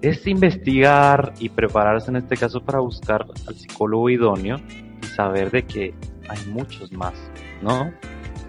[0.00, 4.60] es investigar y prepararse en este caso para buscar al psicólogo idóneo
[5.02, 5.94] y saber de que
[6.28, 7.14] hay muchos más,
[7.62, 7.92] ¿no?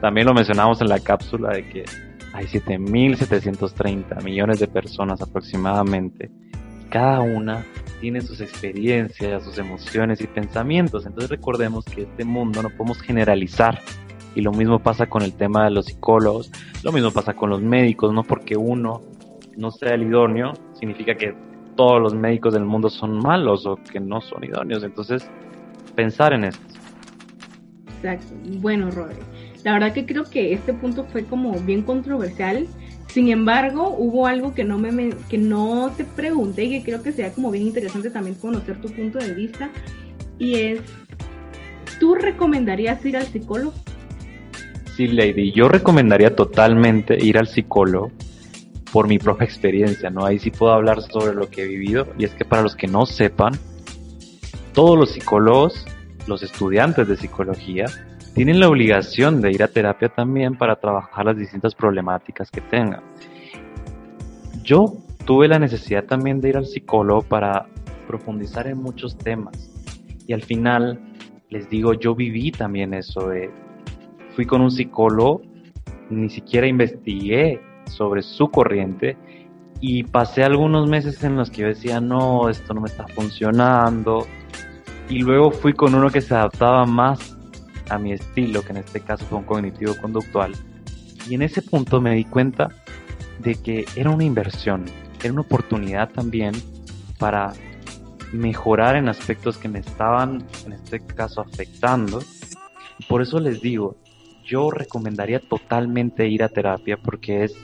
[0.02, 1.86] También lo mencionamos en la cápsula de que
[2.34, 6.30] hay 7.730 millones de personas aproximadamente.
[6.90, 7.66] Cada una
[8.02, 11.06] tiene sus experiencias, sus emociones y pensamientos.
[11.06, 13.82] Entonces recordemos que este mundo no podemos generalizar
[14.36, 16.52] y lo mismo pasa con el tema de los psicólogos,
[16.84, 19.02] lo mismo pasa con los médicos, no porque uno
[19.56, 21.34] no sea el idóneo, significa que
[21.76, 24.84] todos los médicos del mundo son malos o que no son idóneos.
[24.84, 25.30] Entonces,
[25.96, 26.64] pensar en esto.
[27.96, 28.34] Exacto.
[28.60, 29.20] Bueno, Robert,
[29.64, 32.68] la verdad que creo que este punto fue como bien controversial.
[33.08, 37.14] Sin embargo, hubo algo que no me que no te pregunté y que creo que
[37.14, 39.70] sería como bien interesante también conocer tu punto de vista
[40.38, 40.82] y es
[42.00, 43.74] ¿tú recomendarías ir al psicólogo?
[44.96, 48.12] Sí, Lady, yo recomendaría totalmente ir al psicólogo
[48.94, 50.26] por mi propia experiencia, ¿no?
[50.26, 52.88] Ahí sí puedo hablar sobre lo que he vivido y es que para los que
[52.88, 53.52] no sepan,
[54.72, 55.86] todos los psicólogos,
[56.28, 57.88] los estudiantes de psicología,
[58.36, 63.02] tienen la obligación de ir a terapia también para trabajar las distintas problemáticas que tengan.
[64.64, 64.94] Yo
[65.26, 67.68] tuve la necesidad también de ir al psicólogo para
[68.08, 69.70] profundizar en muchos temas
[70.26, 71.02] y al final
[71.50, 73.52] les digo, yo viví también eso de,
[74.36, 75.42] fui con un psicólogo,
[76.10, 79.18] ni siquiera investigué sobre su corriente
[79.82, 84.26] y pasé algunos meses en los que yo decía, no, esto no me está funcionando.
[85.10, 87.38] Y luego fui con uno que se adaptaba más
[87.90, 90.54] a mi estilo, que en este caso fue un cognitivo conductual.
[91.30, 92.70] Y en ese punto me di cuenta
[93.40, 94.86] de que era una inversión,
[95.22, 96.54] era una oportunidad también
[97.20, 97.54] para
[98.32, 102.22] mejorar en aspectos que me estaban, en este caso, afectando.
[103.08, 103.98] Por eso les digo,
[104.46, 107.56] yo recomendaría totalmente ir a terapia porque es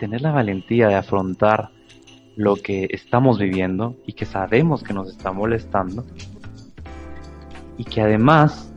[0.00, 1.70] tener la valentía de afrontar
[2.36, 6.04] lo que estamos viviendo y que sabemos que nos está molestando
[7.76, 8.74] y que además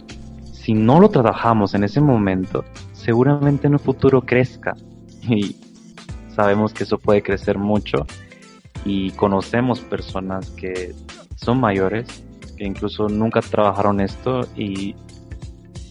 [0.68, 4.76] si no lo trabajamos en ese momento, seguramente en un futuro crezca.
[5.30, 5.55] Y
[6.36, 8.05] sabemos que eso puede crecer mucho.
[8.84, 10.93] Y conocemos personas que
[11.38, 12.05] son mayores,
[12.57, 14.93] que incluso nunca trabajaron esto y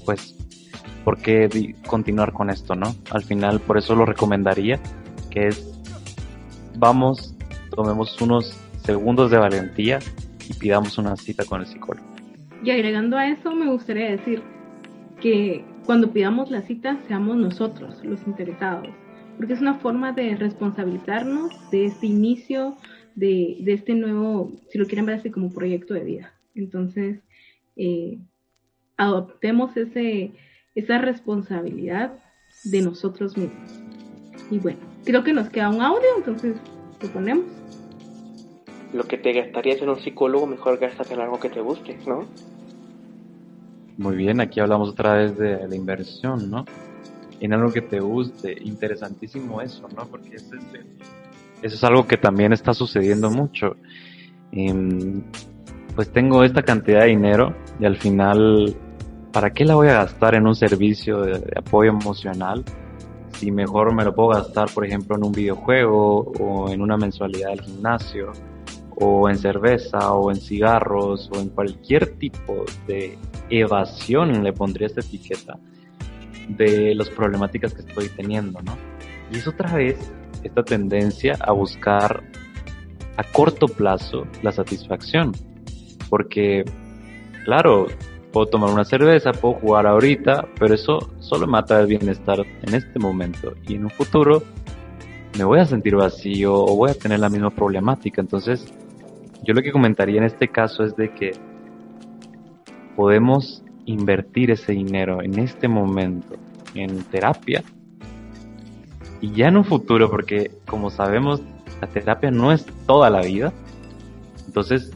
[0.04, 0.35] pues,
[1.06, 2.92] ¿por qué continuar con esto, no?
[3.12, 4.80] Al final, por eso lo recomendaría,
[5.30, 5.80] que es,
[6.78, 7.36] vamos,
[7.70, 10.00] tomemos unos segundos de valentía
[10.50, 12.04] y pidamos una cita con el psicólogo.
[12.64, 14.42] Y agregando a eso, me gustaría decir,
[15.20, 18.88] que cuando pidamos la cita seamos nosotros los interesados,
[19.36, 22.78] porque es una forma de responsabilizarnos de este inicio,
[23.14, 26.34] de, este nuevo, si lo quieren ver así como proyecto de vida.
[26.56, 27.20] Entonces,
[27.76, 28.18] eh,
[28.96, 30.32] adoptemos ese,
[30.76, 32.12] esa responsabilidad
[32.64, 33.72] de nosotros mismos.
[34.50, 36.56] Y bueno, creo que nos queda un audio, entonces
[37.02, 37.44] lo ponemos.
[38.92, 42.26] Lo que te gastarías en un psicólogo, mejor gastas en algo que te guste, ¿no?
[43.98, 46.64] Muy bien, aquí hablamos otra vez de la inversión, ¿no?
[47.40, 50.06] En algo que te guste, interesantísimo eso, ¿no?
[50.06, 50.54] Porque eso
[51.62, 53.76] es algo que también está sucediendo mucho.
[54.52, 55.22] Em,
[55.94, 58.76] pues tengo esta cantidad de dinero y al final,
[59.36, 62.64] ¿para qué la voy a gastar en un servicio de, apoyo emocional?
[63.34, 67.50] Si mejor me lo puedo gastar, por ejemplo, en un videojuego o en una mensualidad
[67.50, 68.32] del gimnasio
[68.98, 73.18] o en cerveza o en cigarros o en cualquier tipo de
[73.50, 75.58] evasión, le pondría esta etiqueta,
[76.48, 78.74] de las problemáticas que estoy teniendo, ¿no?
[79.30, 79.98] Y es otra vez
[80.44, 82.22] esta tendencia a buscar
[83.18, 85.32] a corto plazo la satisfacción.
[86.08, 86.64] Porque,
[87.44, 87.88] claro,
[88.36, 92.98] puedo tomar una cerveza, puedo jugar ahorita, pero eso solo mata el bienestar en este
[92.98, 93.54] momento.
[93.66, 94.42] Y en un futuro
[95.38, 98.20] me voy a sentir vacío o voy a tener la misma problemática.
[98.20, 98.70] Entonces,
[99.42, 101.32] yo lo que comentaría en este caso es de que
[102.94, 106.34] podemos invertir ese dinero en este momento
[106.74, 107.64] en terapia
[109.22, 111.40] y ya en un futuro, porque como sabemos,
[111.80, 113.54] la terapia no es toda la vida,
[114.46, 114.92] entonces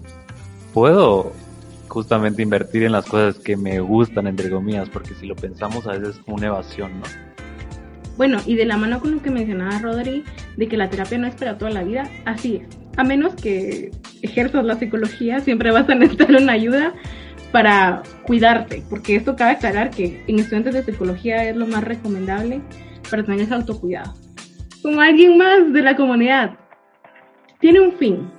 [0.74, 1.32] puedo
[1.91, 5.93] justamente invertir en las cosas que me gustan, entre comillas, porque si lo pensamos a
[5.93, 7.07] veces es una evasión, ¿no?
[8.16, 10.24] Bueno, y de la mano con lo que mencionaba Rodri,
[10.57, 12.78] de que la terapia no es para toda la vida, así es.
[12.97, 13.91] A menos que
[14.22, 16.95] ejerzas la psicología, siempre vas a necesitar una ayuda
[17.51, 22.61] para cuidarte, porque esto cabe aclarar que en estudiantes de psicología es lo más recomendable
[23.11, 24.14] para tener ese autocuidado.
[24.82, 26.57] Como alguien más de la comunidad,
[27.61, 28.30] tiene un fin.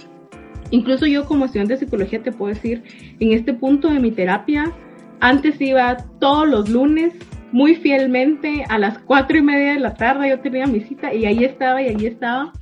[0.71, 2.83] Incluso yo como estudiante de psicología te puedo decir,
[3.19, 4.71] en este punto de mi terapia,
[5.19, 7.13] antes iba todos los lunes
[7.51, 11.25] muy fielmente a las cuatro y media de la tarde, yo tenía mi cita y
[11.25, 12.53] ahí estaba y ahí estaba.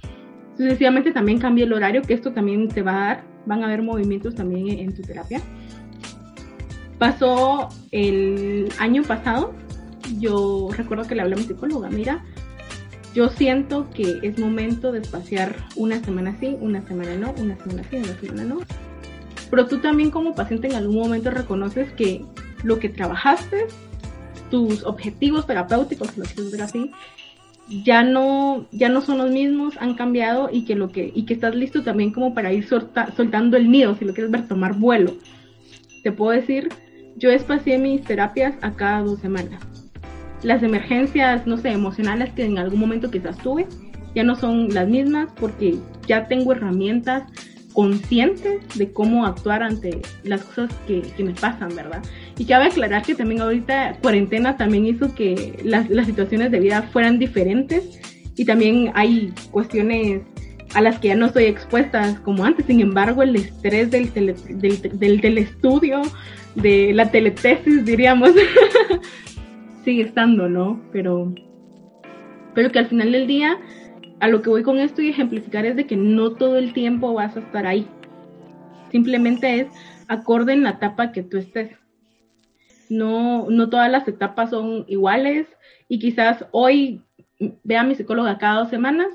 [0.58, 3.82] Sucesivamente también cambié el horario, que esto también te va a dar, van a haber
[3.82, 5.42] movimientos también en tu terapia.
[6.98, 9.54] Pasó el año pasado,
[10.20, 12.26] yo recuerdo que le hablé a mi psicóloga, mira,
[13.14, 17.84] yo siento que es momento de espaciar una semana sí, una semana no, una semana
[17.90, 18.60] sí, una semana no.
[19.50, 22.24] Pero tú también como paciente en algún momento reconoces que
[22.64, 23.66] lo que trabajaste,
[24.52, 26.92] tus objetivos terapéuticos, si lo quieres ver así,
[27.84, 31.34] ya no, ya no son los mismos, han cambiado y que lo que, y que
[31.34, 35.14] estás listo también como para ir soltando el nido, si lo quieres ver, tomar vuelo.
[36.04, 36.70] Te puedo decir
[37.20, 39.62] yo espacié mis terapias a cada dos semanas.
[40.44, 43.68] Las emergencias, no sé, emocionales que en algún momento quizás tuve,
[44.16, 45.76] ya no son las mismas porque
[46.08, 47.24] ya tengo herramientas
[47.74, 52.02] conscientes de cómo actuar ante las cosas que, me pasan, ¿verdad?
[52.38, 56.82] Y cabe aclarar que también ahorita cuarentena también hizo que las, las situaciones de vida
[56.92, 58.00] fueran diferentes
[58.36, 60.22] y también hay cuestiones
[60.74, 62.66] a las que ya no estoy expuesta como antes.
[62.66, 65.48] Sin embargo, el estrés del, tele, del, del
[66.56, 68.32] de la teletesis, diríamos,
[69.84, 70.82] sigue estando, ¿no?
[70.92, 71.34] Pero,
[72.54, 73.58] pero que al final del día,
[74.20, 77.14] a lo que voy con esto y ejemplificar es de que no todo el tiempo
[77.14, 77.88] vas a estar ahí.
[78.92, 79.68] Simplemente es
[80.08, 81.72] acorde en la etapa que tú estés.
[82.90, 85.48] No, no todas las etapas son iguales
[85.88, 87.04] y quizás hoy
[87.64, 89.08] vea a mi psicóloga cada dos semanas,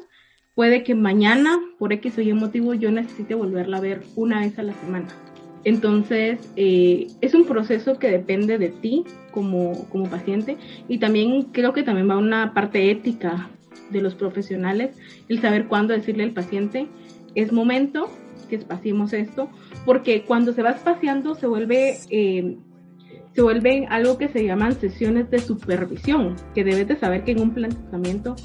[0.55, 4.59] puede que mañana, por X o Y motivo, yo necesite volverla a ver una vez
[4.59, 5.09] a la semana.
[5.65, 10.59] Entonces, eh, es un proceso que depende de ti como, como paciente
[10.89, 13.51] y también creo que también va una parte ética
[13.91, 14.97] de los profesionales,
[15.29, 16.89] el saber cuándo decirle al paciente,
[17.35, 18.11] es momento
[18.49, 19.49] que espaciemos esto,
[19.87, 21.97] porque cuando se va espaciando se vuelve...
[22.11, 22.57] Eh,
[23.35, 27.41] se vuelven algo que se llaman sesiones de supervisión, que debes de saber que en
[27.41, 28.37] un plan de tratamiento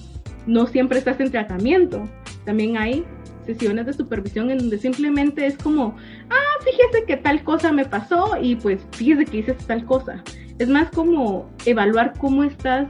[0.47, 2.09] no siempre estás en tratamiento,
[2.43, 3.05] también hay
[3.45, 5.95] sesiones de supervisión en donde simplemente es como,
[6.29, 10.23] ah, fíjese que tal cosa me pasó y pues fíjese que hice tal cosa.
[10.59, 12.87] Es más como evaluar cómo estás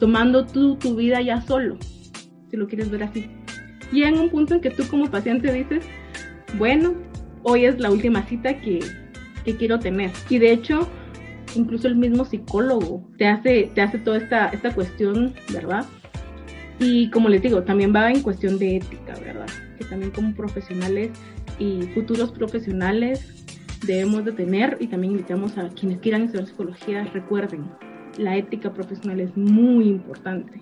[0.00, 1.78] tomando tú tu vida ya solo,
[2.50, 3.30] si lo quieres ver así.
[3.92, 5.84] Y en un punto en que tú como paciente dices,
[6.58, 6.94] bueno,
[7.42, 8.80] hoy es la última cita que,
[9.44, 10.10] que quiero tener.
[10.28, 10.88] Y de hecho,
[11.54, 15.84] incluso el mismo psicólogo te hace, te hace toda esta, esta cuestión, ¿verdad?
[16.78, 19.46] Y como les digo, también va en cuestión de ética, ¿verdad?
[19.78, 21.10] Que también como profesionales
[21.58, 23.44] y futuros profesionales
[23.86, 27.64] debemos de tener y también invitamos a quienes quieran estudiar psicología, recuerden,
[28.18, 30.60] la ética profesional es muy importante.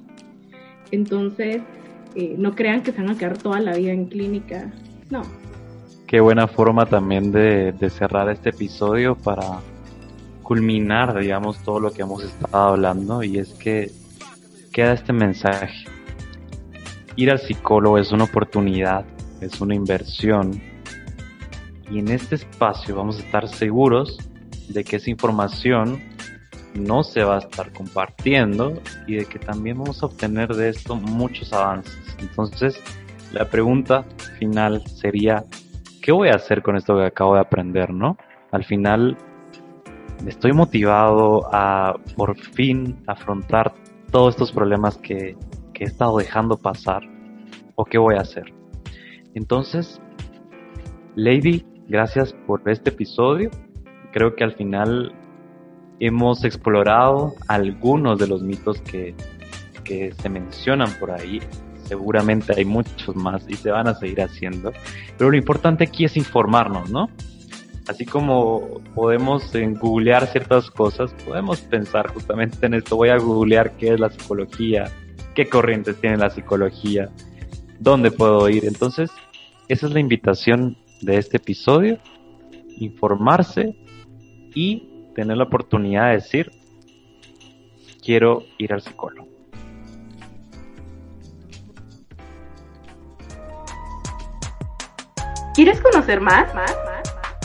[0.91, 1.63] Entonces,
[2.15, 4.73] eh, no crean que se van a quedar toda la vida en clínica,
[5.11, 5.23] no.
[6.07, 9.61] Qué buena forma también de, de cerrar este episodio para
[10.43, 13.91] culminar, digamos, todo lo que hemos estado hablando y es que
[14.73, 15.87] queda este mensaje.
[17.17, 19.05] Ir al psicólogo es una oportunidad,
[19.41, 20.61] es una inversión
[21.91, 24.17] y en este espacio vamos a estar seguros
[24.69, 26.01] de que esa información
[26.75, 30.97] no se va a estar compartiendo y de que también vamos a obtener de esto
[30.97, 32.17] muchos avances.
[32.19, 32.81] Entonces,
[33.33, 34.05] la pregunta
[34.39, 35.45] final sería,
[36.01, 38.17] ¿qué voy a hacer con esto que acabo de aprender, no?
[38.53, 39.19] Al final,
[40.27, 43.75] estoy motivado a por fin afrontar
[44.11, 45.37] todos estos problemas que,
[45.73, 47.03] que he estado dejando pasar
[47.75, 48.53] o qué voy a hacer.
[49.35, 50.01] Entonces,
[51.17, 53.51] Lady, gracias por este episodio.
[54.13, 55.15] Creo que al final
[56.01, 59.15] hemos explorado algunos de los mitos que,
[59.85, 61.41] que se mencionan por ahí.
[61.85, 64.73] Seguramente hay muchos más y se van a seguir haciendo.
[65.17, 67.09] Pero lo importante aquí es informarnos, ¿no?
[67.89, 72.97] así como podemos en googlear ciertas cosas, podemos pensar justamente en esto.
[72.97, 74.91] Voy a googlear qué es la psicología,
[75.35, 77.11] qué corrientes tiene la psicología,
[77.79, 78.65] dónde puedo ir.
[78.65, 79.11] Entonces,
[79.69, 81.99] esa es la invitación de este episodio,
[82.79, 83.77] informarse
[84.55, 86.53] y tener la oportunidad de decir,
[88.03, 89.29] quiero ir al psicólogo.
[95.55, 96.55] ¿Quieres conocer más?
[96.55, 96.75] ¿Más?
[96.87, 97.03] ¿Más?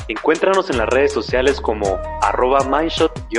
[0.08, 3.38] Encuéntranos en las redes sociales como arroba mindshot-gt.